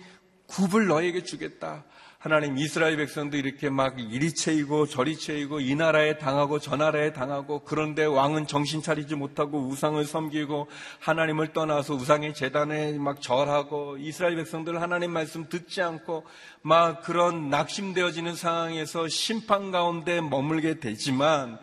굽을 0.47 0.87
너에게 0.87 1.23
주겠다. 1.23 1.83
하나님 2.27 2.57
이스라엘 2.57 2.97
백성도 2.97 3.37
이렇게 3.37 3.69
막 3.69 3.97
이리 3.97 4.35
채이고 4.35 4.87
저리 4.87 5.17
채이고 5.17 5.61
이 5.61 5.75
나라에 5.75 6.17
당하고 6.17 6.59
저 6.59 6.75
나라에 6.75 7.13
당하고 7.13 7.61
그런데 7.63 8.03
왕은 8.03 8.47
정신 8.47 8.81
차리지 8.81 9.15
못하고 9.15 9.59
우상을 9.59 10.03
섬기고 10.03 10.67
하나님을 10.99 11.53
떠나서 11.53 11.93
우상의 11.93 12.33
재단에 12.33 12.97
막 12.97 13.21
절하고 13.21 13.95
이스라엘 13.97 14.35
백성들 14.35 14.81
하나님 14.81 15.11
말씀 15.11 15.47
듣지 15.47 15.81
않고 15.81 16.25
막 16.63 17.01
그런 17.01 17.49
낙심되어지는 17.49 18.35
상황에서 18.35 19.07
심판 19.07 19.71
가운데 19.71 20.19
머물게 20.19 20.81
되지만 20.81 21.57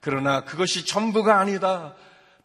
그러나 0.00 0.42
그것이 0.42 0.86
전부가 0.86 1.38
아니다. 1.38 1.94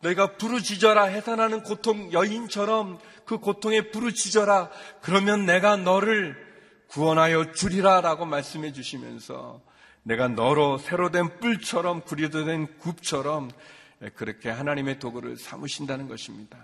너희가 0.01 0.35
부르짖어라 0.35 1.05
해산하는 1.05 1.63
고통 1.63 2.11
여인처럼 2.11 2.99
그 3.23 3.37
고통에 3.37 3.89
부르짖어라. 3.89 4.69
그러면 4.99 5.45
내가 5.45 5.77
너를 5.77 6.51
구원하여 6.93 7.51
주리라 7.53 8.01
라고 8.01 8.25
말씀해 8.25 8.71
주시면서 8.71 9.59
내가 10.03 10.27
너로 10.27 10.77
새로 10.77 11.09
된 11.09 11.39
뿔처럼 11.39 12.01
구리도 12.01 12.45
된 12.45 12.67
굽처럼 12.77 13.49
그렇게 14.13 14.51
하나님의 14.51 14.99
도구를 14.99 15.37
삼으신다는 15.37 16.07
것입니다. 16.07 16.59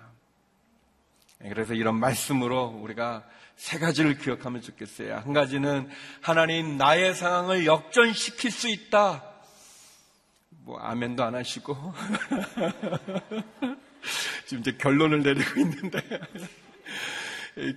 그래서 1.39 1.74
이런 1.74 1.96
말씀으로 1.96 2.65
우리가 2.65 3.26
세 3.56 3.80
가지를 3.80 4.20
기억하면 4.20 4.62
좋겠어요. 4.62 5.15
한 5.15 5.34
가지는 5.34 5.89
하나님 6.22 6.78
나의 6.78 7.15
상황을 7.15 7.65
역전시킬 7.65 8.52
수 8.52 8.70
있다. 8.70 9.24
뭐 10.50 10.78
아멘도 10.80 11.24
안 11.24 11.34
하시고 11.34 11.76
지금 14.46 14.62
이제 14.62 14.78
결론을 14.78 15.24
내리고 15.24 15.60
있는데 15.62 16.04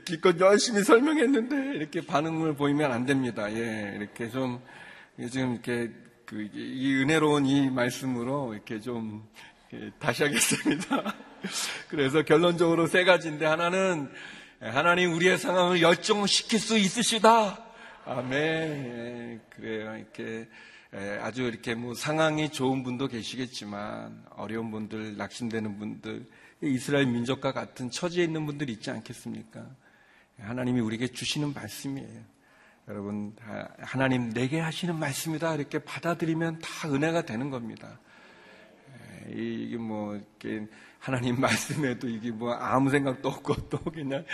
기껏 0.04 0.38
열심히 0.38 0.82
설명했는데 0.82 1.76
이렇게 1.76 2.00
반응을 2.00 2.54
보이면 2.54 2.92
안 2.92 3.04
됩니다. 3.06 3.52
예, 3.52 3.94
이렇게 3.96 4.28
좀 4.30 4.60
지금 5.30 5.52
이렇게 5.52 5.90
그, 6.24 6.48
이 6.52 6.94
은혜로운 6.96 7.46
이 7.46 7.70
말씀으로 7.70 8.54
이렇게 8.54 8.80
좀 8.80 9.28
다시 9.98 10.22
하겠습니다. 10.22 11.14
그래서 11.88 12.22
결론적으로 12.22 12.86
세 12.86 13.04
가지인데 13.04 13.46
하나는 13.46 14.10
하나님 14.60 15.12
우리의 15.14 15.38
상황을 15.38 15.82
열정시킬 15.82 16.58
수 16.58 16.78
있으시다. 16.78 17.58
아멘. 18.04 18.32
예, 18.38 19.40
그래요. 19.50 19.96
이렇게 19.96 20.48
아주 21.20 21.42
이렇게 21.42 21.74
뭐 21.74 21.94
상황이 21.94 22.50
좋은 22.50 22.82
분도 22.82 23.08
계시겠지만 23.08 24.24
어려운 24.36 24.70
분들, 24.70 25.16
낙심되는 25.16 25.78
분들, 25.78 26.26
이스라엘 26.62 27.06
민족과 27.06 27.52
같은 27.52 27.90
처지에 27.90 28.24
있는 28.24 28.46
분들이 28.46 28.72
있지 28.72 28.90
않겠습니까? 28.90 29.66
하나님이 30.38 30.80
우리에게 30.80 31.08
주시는 31.08 31.52
말씀이에요. 31.54 32.20
여러분, 32.88 33.34
하나님 33.78 34.30
내게 34.30 34.60
하시는 34.60 34.98
말씀이다. 34.98 35.54
이렇게 35.54 35.78
받아들이면 35.80 36.60
다 36.60 36.88
은혜가 36.88 37.22
되는 37.22 37.50
겁니다. 37.50 37.98
이게 39.28 39.76
뭐, 39.76 40.16
이렇게 40.16 40.66
하나님 40.98 41.38
말씀에도 41.40 42.08
이게 42.08 42.30
뭐 42.30 42.52
아무 42.52 42.90
생각도 42.90 43.28
없고 43.28 43.68
또 43.68 43.78
그냥 43.78 44.24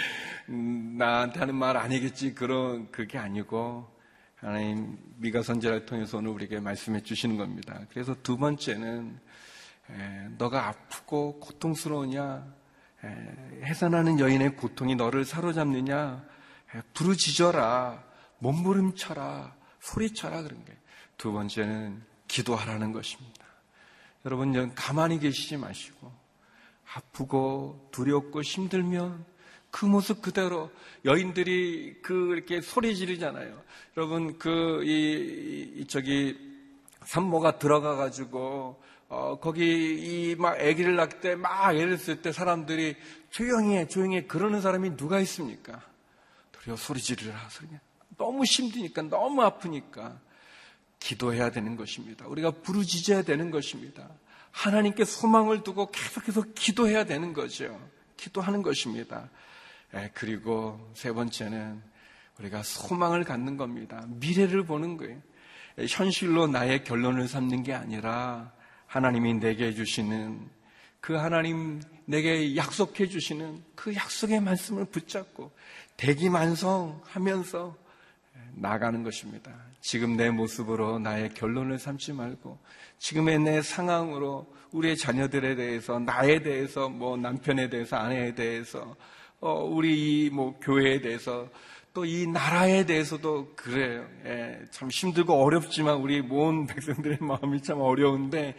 음, 0.51 0.97
나한테 0.99 1.41
하는 1.41 1.55
말 1.55 1.77
아니겠지. 1.77 2.35
그런, 2.35 2.91
그게 2.91 3.19
아니고 3.19 3.89
하나님 4.37 4.99
미가 5.17 5.43
선제를 5.43 5.87
통해서 5.87 6.19
오늘 6.19 6.31
우리에게 6.31 6.61
말씀해 6.61 7.03
주시는 7.03 7.37
겁니다. 7.37 7.81
그래서 7.91 8.15
두 8.23 8.37
번째는 8.37 9.09
에, 9.09 9.19
너가 10.37 10.69
아프고 10.69 11.41
고통스러우냐? 11.41 12.47
에, 13.05 13.09
해산하는 13.65 14.19
여인의 14.21 14.57
고통이 14.57 14.97
너를 14.97 15.25
사로잡느냐? 15.25 16.25
에, 16.75 16.83
부르짖어라, 16.95 18.05
몸부림쳐라, 18.39 19.55
소리쳐라 19.81 20.43
그런 20.43 20.65
게. 20.65 20.77
두 21.17 21.33
번째는 21.33 22.03
기도하라는 22.29 22.93
것입니다. 22.93 23.45
여러분 24.25 24.75
가만히 24.75 25.19
계시지 25.19 25.57
마시고 25.57 26.13
아프고 26.95 27.89
두렵고 27.93 28.43
힘들면 28.43 29.25
그 29.71 29.85
모습 29.87 30.23
그대로 30.23 30.71
여인들이 31.05 32.01
그 32.03 32.35
이렇게 32.35 32.61
소리 32.61 32.97
지르잖아요. 32.97 33.63
여러분 33.97 34.39
그 34.39 34.83
이 34.85 35.87
저기 35.89 36.37
산모가 37.05 37.59
들어가 37.59 37.97
가지고 37.97 38.83
어 39.09 39.39
거기 39.41 39.63
이 40.33 40.37
막 40.37 40.59
아기를 40.61 40.97
낳을 40.97 41.09
때 41.21 41.35
막 41.35 41.75
애를 41.75 41.97
쓸 41.99 42.21
때 42.21 42.31
사람들이 42.33 42.97
조용히 43.31 43.77
해 43.77 43.87
조용히 43.89 44.17
해 44.19 44.27
그러는 44.27 44.61
사람이 44.61 44.97
누가 44.97 45.19
있습니까? 45.21 45.81
도리어 46.53 46.77
소리 46.77 47.01
지르라 47.01 47.49
소리 47.51 47.69
너무 48.19 48.45
힘드니까 48.45 49.03
너무 49.03 49.43
아프니까 49.43 50.21
기도해야 51.01 51.51
되는 51.51 51.77
것입니다. 51.77 52.27
우리가 52.27 52.51
부르짖어야 52.51 53.23
되는 53.23 53.51
것입니다. 53.51 54.09
하나님께 54.51 55.05
소망을 55.05 55.63
두고 55.63 55.91
계속해서 55.91 56.43
기도해야 56.55 57.05
되는 57.05 57.33
거죠. 57.33 57.79
기도하는 58.17 58.63
것입니다. 58.63 59.31
예, 59.95 60.11
그리고 60.15 60.91
세 60.95 61.13
번째는 61.13 61.81
우리가 62.41 62.63
소망을 62.65 63.23
갖는 63.25 63.57
겁니다. 63.57 64.05
미래를 64.09 64.65
보는 64.65 64.97
거예요. 64.97 65.19
예, 65.79 65.87
현실로 65.89 66.49
나의 66.49 66.83
결론을 66.83 67.29
삼는 67.29 67.63
게 67.63 67.73
아니라 67.73 68.53
하나님이 68.89 69.35
내게 69.35 69.73
주시는 69.73 70.49
그 71.01 71.15
하나님 71.15 71.81
내게 72.07 72.57
약속해 72.57 73.07
주시는 73.07 73.63
그 73.75 73.95
약속의 73.95 74.41
말씀을 74.41 74.87
붙잡고 74.87 75.53
대기만성하면서 75.99 77.77
예, 78.37 78.41
나가는 78.55 79.03
것입니다. 79.03 79.53
지금 79.83 80.17
내 80.17 80.31
모습으로 80.31 80.99
나의 80.99 81.35
결론을 81.35 81.79
삼지 81.79 82.15
말고 82.15 82.59
지금의 82.99 83.41
내 83.41 83.63
상황으로 83.63 84.53
우리의 84.73 84.97
자녀들에 84.97 85.55
대해서 85.55 85.99
나에 85.99 86.43
대해서 86.43 86.89
뭐 86.89 87.17
남편에 87.17 87.69
대해서 87.69 87.97
아내에 87.97 88.35
대해서 88.35 88.97
어, 89.41 89.65
우리 89.65 90.31
뭐 90.33 90.59
교회에 90.61 91.03
대해서 91.03 91.49
또 91.95 92.05
이 92.05 92.27
나라에 92.27 92.85
대해서도 92.87 93.55
그래요. 93.57 94.07
예, 94.25 94.59
참 94.71 94.89
힘들고 94.91 95.43
어렵지만 95.43 95.97
우리 95.97 96.23
모은 96.23 96.67
백성들의 96.69 97.19
마음이 97.21 97.63
참 97.63 97.81
어려운데 97.81 98.55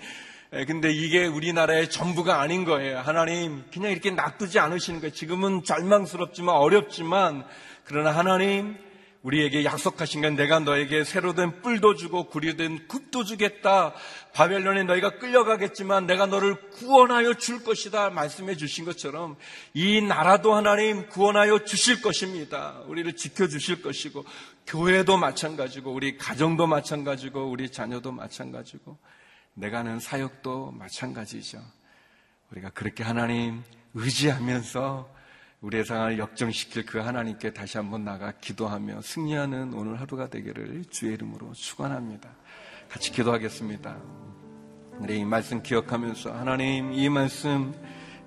예, 0.53 0.65
근데 0.65 0.91
이게 0.91 1.25
우리나라의 1.25 1.89
전부가 1.89 2.41
아닌 2.41 2.65
거예요. 2.65 2.99
하나님 2.99 3.63
그냥 3.71 3.91
이렇게 3.91 4.11
놔두지 4.11 4.59
않으시는 4.59 4.99
거예요. 4.99 5.13
지금은 5.13 5.63
절망스럽지만 5.63 6.55
어렵지만 6.55 7.45
그러나 7.85 8.11
하나님 8.11 8.75
우리에게 9.21 9.65
약속하신 9.65 10.21
건 10.21 10.35
내가 10.35 10.59
너에게 10.59 11.03
새로 11.03 11.33
된 11.35 11.61
뿔도 11.61 11.95
주고 11.95 12.29
구리된 12.29 12.87
굽도 12.87 13.25
주겠다. 13.25 13.93
바벨론에 14.33 14.83
너희가 14.83 15.17
끌려가겠지만 15.17 16.07
내가 16.07 16.25
너를 16.25 16.55
구원하여 16.69 17.33
줄 17.33 17.63
것이다. 17.63 18.11
말씀해 18.11 18.55
주신 18.55 18.85
것처럼 18.85 19.35
이 19.73 20.01
나라도 20.01 20.55
하나님 20.55 21.09
구원하여 21.09 21.65
주실 21.65 22.01
것입니다. 22.01 22.81
우리를 22.87 23.13
지켜 23.17 23.47
주실 23.47 23.81
것이고 23.81 24.23
교회도 24.67 25.17
마찬가지고 25.17 25.91
우리 25.91 26.17
가정도 26.17 26.65
마찬가지고 26.65 27.49
우리 27.49 27.69
자녀도 27.69 28.13
마찬가지고 28.13 28.97
내가 29.53 29.79
하는 29.79 29.99
사역도 29.99 30.71
마찬가지죠. 30.71 31.61
우리가 32.51 32.69
그렇게 32.69 33.03
하나님 33.03 33.63
의지하면서 33.95 35.18
우리의 35.61 35.83
상황을 35.83 36.19
역정시킬 36.19 36.85
그 36.85 36.99
하나님께 36.99 37.51
다시 37.51 37.77
한번 37.77 38.05
나가 38.05 38.31
기도하며 38.31 39.01
승리하는 39.01 39.73
오늘 39.73 39.99
하루가 39.99 40.29
되기를 40.29 40.85
주의 40.89 41.13
이름으로 41.13 41.51
축원합니다. 41.53 42.29
같이 42.87 43.11
기도하겠습니다. 43.11 43.97
우리 44.99 45.19
이 45.19 45.25
말씀 45.25 45.61
기억하면서 45.61 46.33
하나님 46.33 46.93
이 46.93 47.09
말씀 47.09 47.73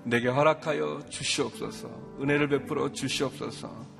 내게 0.03 0.27
허락하여 0.27 1.05
주시옵소서 1.09 2.17
은혜를 2.21 2.49
베풀어 2.49 2.91
주시옵소서 2.91 3.92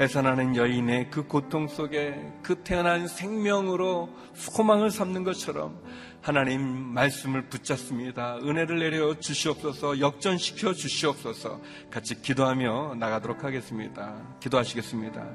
해산하는 0.00 0.54
여인의 0.54 1.10
그 1.10 1.26
고통 1.26 1.66
속에 1.66 2.14
그 2.42 2.62
태어난 2.62 3.08
생명으로 3.08 4.08
소망을 4.34 4.90
삼는 4.90 5.24
것처럼 5.24 5.80
하나님 6.20 6.62
말씀을 6.62 7.48
붙잡습니다. 7.48 8.36
은혜를 8.36 8.78
내려 8.78 9.18
주시옵소서, 9.18 10.00
역전시켜 10.00 10.72
주시옵소서, 10.72 11.60
같이 11.90 12.20
기도하며 12.20 12.94
나가도록 12.96 13.44
하겠습니다. 13.44 14.14
기도하시겠습니다. 14.40 15.26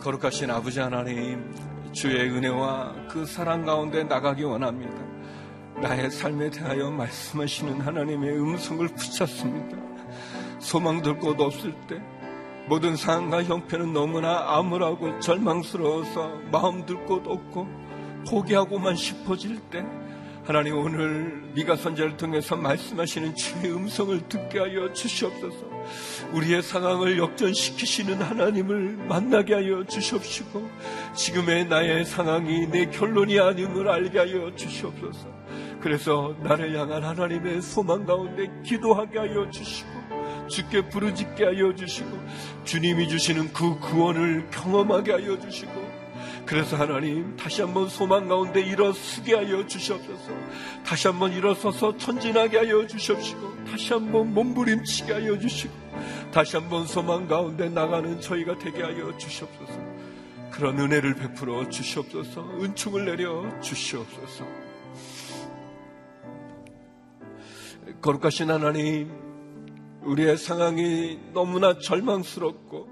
거룩하신 0.00 0.50
아버지 0.50 0.80
하나님, 0.80 1.54
주의 1.92 2.28
은혜와 2.28 3.08
그 3.08 3.24
사랑 3.24 3.64
가운데 3.64 4.04
나가기 4.04 4.42
원합니다. 4.42 4.94
나의 5.80 6.10
삶에 6.10 6.50
대하여 6.50 6.90
말씀하시는 6.90 7.80
하나님의 7.80 8.30
음성을 8.38 8.86
붙잡습니다. 8.88 9.76
소망 10.58 11.00
들곳 11.02 11.40
없을 11.40 11.72
때, 11.86 12.02
모든 12.68 12.96
상황과 12.96 13.44
형편은 13.44 13.92
너무나 13.92 14.56
암울하고 14.56 15.20
절망스러워서 15.20 16.32
마음 16.52 16.84
들곳 16.84 17.26
없고, 17.26 17.66
포기하고만 18.28 18.94
싶어질 18.94 19.58
때 19.70 19.84
하나님 20.44 20.78
오늘 20.78 21.42
미가 21.54 21.76
선자를 21.76 22.16
통해서 22.16 22.56
말씀하시는 22.56 23.34
주의 23.34 23.70
음성을 23.70 24.28
듣게 24.28 24.58
하여 24.58 24.92
주시옵소서. 24.92 25.66
우리의 26.32 26.62
상황을 26.62 27.18
역전시키시는 27.18 28.22
하나님을 28.22 28.96
만나게 29.08 29.54
하여 29.54 29.84
주시옵시고 29.84 30.68
지금의 31.14 31.68
나의 31.68 32.04
상황이 32.04 32.66
내 32.66 32.86
결론이 32.86 33.38
아님을 33.38 33.88
알게 33.88 34.18
하여 34.18 34.54
주시옵소서. 34.54 35.28
그래서 35.80 36.34
나를 36.42 36.78
향한 36.78 37.04
하나님의 37.04 37.62
소망 37.62 38.04
가운데 38.04 38.50
기도하게 38.64 39.18
하여 39.18 39.50
주시고 39.50 39.97
주께 40.48 40.88
부르짖게 40.88 41.44
하여 41.44 41.74
주시고 41.74 42.10
주님이 42.64 43.08
주시는 43.08 43.52
그 43.52 43.78
구원을 43.78 44.48
경험하게 44.50 45.12
하여 45.12 45.38
주시고 45.38 45.98
그래서 46.48 46.76
하나님 46.76 47.36
다시 47.36 47.60
한번 47.60 47.90
소망 47.90 48.26
가운데 48.26 48.62
일어서게 48.62 49.34
하여 49.34 49.66
주시옵소서. 49.66 50.32
다시 50.82 51.06
한번 51.06 51.34
일어서서 51.34 51.98
천진하게 51.98 52.56
하여 52.56 52.86
주시옵시고 52.86 53.64
다시 53.70 53.92
한번 53.92 54.32
몸부림치게 54.32 55.12
하여 55.12 55.38
주시고 55.38 55.74
다시 56.32 56.56
한번 56.56 56.86
소망 56.86 57.28
가운데 57.28 57.68
나가는 57.68 58.18
저희가 58.18 58.56
되게 58.58 58.82
하여 58.82 59.14
주시옵소서. 59.18 59.78
그런 60.50 60.78
은혜를 60.78 61.16
베풀어 61.16 61.68
주시옵소서. 61.68 62.40
은총을 62.62 63.04
내려 63.04 63.60
주시옵소서. 63.60 64.46
거룩하신 68.00 68.50
하나님, 68.50 69.27
우리의 70.02 70.36
상황이 70.36 71.18
너무나 71.32 71.78
절망스럽고 71.78 72.88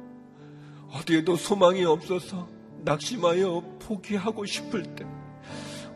어디에도 0.93 1.37
소망이 1.37 1.85
없어서 1.85 2.49
낙심하여 2.85 3.79
포기하고 3.81 4.45
싶을 4.47 4.83
때 4.95 5.05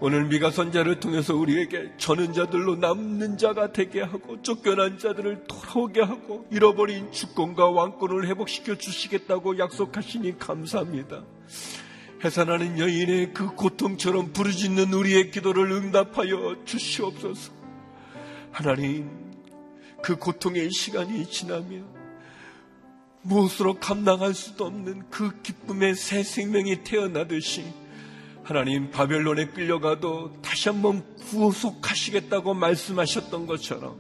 오늘 0.03 0.25
미가 0.25 0.51
선자를 0.51 0.99
통해서 0.99 1.37
우리에게 1.37 1.93
저는 1.99 2.33
자들로 2.33 2.77
남는 2.77 3.37
자가 3.37 3.73
되게 3.73 4.01
하고 4.01 4.41
쫓겨난 4.41 4.99
자들을 4.99 5.45
돌아오게 5.45 6.01
하고 6.01 6.47
잃어버린 6.51 7.13
주권과 7.13 7.69
왕권을 7.69 8.27
회복시켜 8.27 8.77
주시겠다고 8.77 9.59
약속하시니 9.59 10.39
감사합니다. 10.39 11.23
해산하는 12.25 12.79
여인의 12.79 13.35
그 13.35 13.55
고통처럼 13.55 14.33
부르짖는 14.33 14.93
우리의 14.93 15.31
기도를 15.31 15.71
응답하여 15.71 16.65
주시옵소서. 16.65 17.53
하나님, 18.53 19.30
그 20.03 20.17
고통의 20.17 20.71
시간이 20.71 21.31
지나면 21.31 21.87
무엇으로 23.23 23.75
감당할 23.75 24.35
수도 24.35 24.67
없는 24.67 25.11
그 25.11 25.41
기쁨의 25.43 25.95
새 25.95 26.23
생명이 26.23 26.85
태어나듯이 26.85 27.65
하나님 28.43 28.91
바벨론에 28.91 29.47
끌려가도 29.49 30.41
다시 30.43 30.71
한번 30.71 31.05
구속하시겠다고 31.31 32.55
말씀하셨던 32.55 33.47
것처럼 33.47 33.97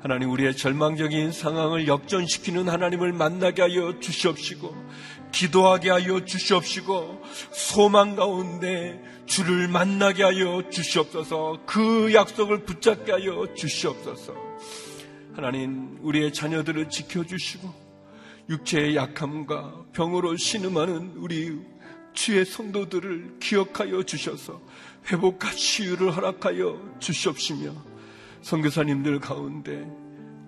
하나님 0.00 0.30
우리의 0.30 0.56
절망적인 0.56 1.32
상황을 1.32 1.88
역전시키는 1.88 2.68
하나님을 2.68 3.12
만나게 3.12 3.62
하여 3.62 3.98
주시옵시고 4.00 4.74
기도하게 5.32 5.90
하여 5.90 6.24
주시옵시고 6.24 7.22
소망 7.50 8.14
가운데 8.14 9.02
주를 9.26 9.66
만나게 9.66 10.22
하여 10.22 10.68
주시옵소서 10.70 11.60
그 11.66 12.12
약속을 12.14 12.64
붙잡게 12.64 13.12
하여 13.12 13.46
주시옵소서 13.54 14.43
하나님 15.34 15.98
우리의 16.00 16.32
자녀들을 16.32 16.88
지켜주시고 16.88 17.84
육체의 18.48 18.94
약함과 18.94 19.86
병으로 19.92 20.36
신음하는 20.36 21.14
우리 21.16 21.58
주의 22.12 22.44
성도들을 22.44 23.38
기억하여 23.40 24.04
주셔서 24.04 24.60
회복과 25.10 25.50
치유를 25.50 26.14
허락하여 26.16 26.96
주시옵시며 27.00 27.74
선교사님들 28.42 29.18
가운데 29.18 29.90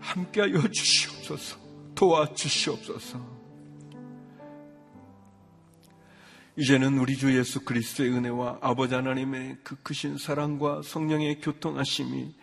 함께하여 0.00 0.68
주시옵소서 0.68 1.58
도와주시옵소서. 1.96 3.36
이제는 6.58 6.98
우리 6.98 7.16
주 7.16 7.36
예수 7.36 7.64
그리스도의 7.64 8.10
은혜와 8.12 8.58
아버지 8.62 8.94
하나님의 8.94 9.58
그 9.62 9.76
크신 9.82 10.16
사랑과 10.16 10.80
성령의 10.82 11.40
교통하심이 11.40 12.34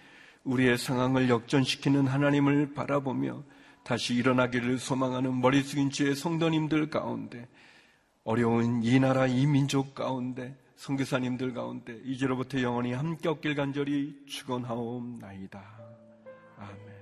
우리의 0.44 0.78
상황을 0.78 1.30
역전시키는 1.30 2.08
하나님을 2.08 2.74
바라보며 2.74 3.44
다시 3.84 4.16
일어나기를 4.16 4.78
소망하는 4.78 5.42
머리 5.42 5.62
숙인 5.62 5.90
주의 5.90 6.16
성도님들 6.16 6.90
가운데 6.90 7.48
어려운 8.24 8.82
이 8.84 9.00
나라 9.00 9.28
이 9.28 9.46
민족 9.46 9.94
가운데 9.94 10.58
선교사님들 10.76 11.54
가운데 11.54 12.00
이제로부터 12.04 12.62
영원히 12.62 12.94
함께 12.94 13.30
없길 13.30 13.56
간절히 13.56 14.16
축원하옵나이다. 14.28 15.64
아멘. 16.58 16.94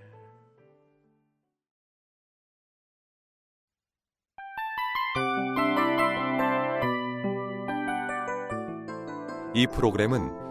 이 9.54 9.68
프로그램은 9.68 10.51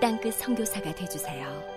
땅끝 0.00 0.34
성교사가 0.34 0.94
되주세요. 0.94 1.69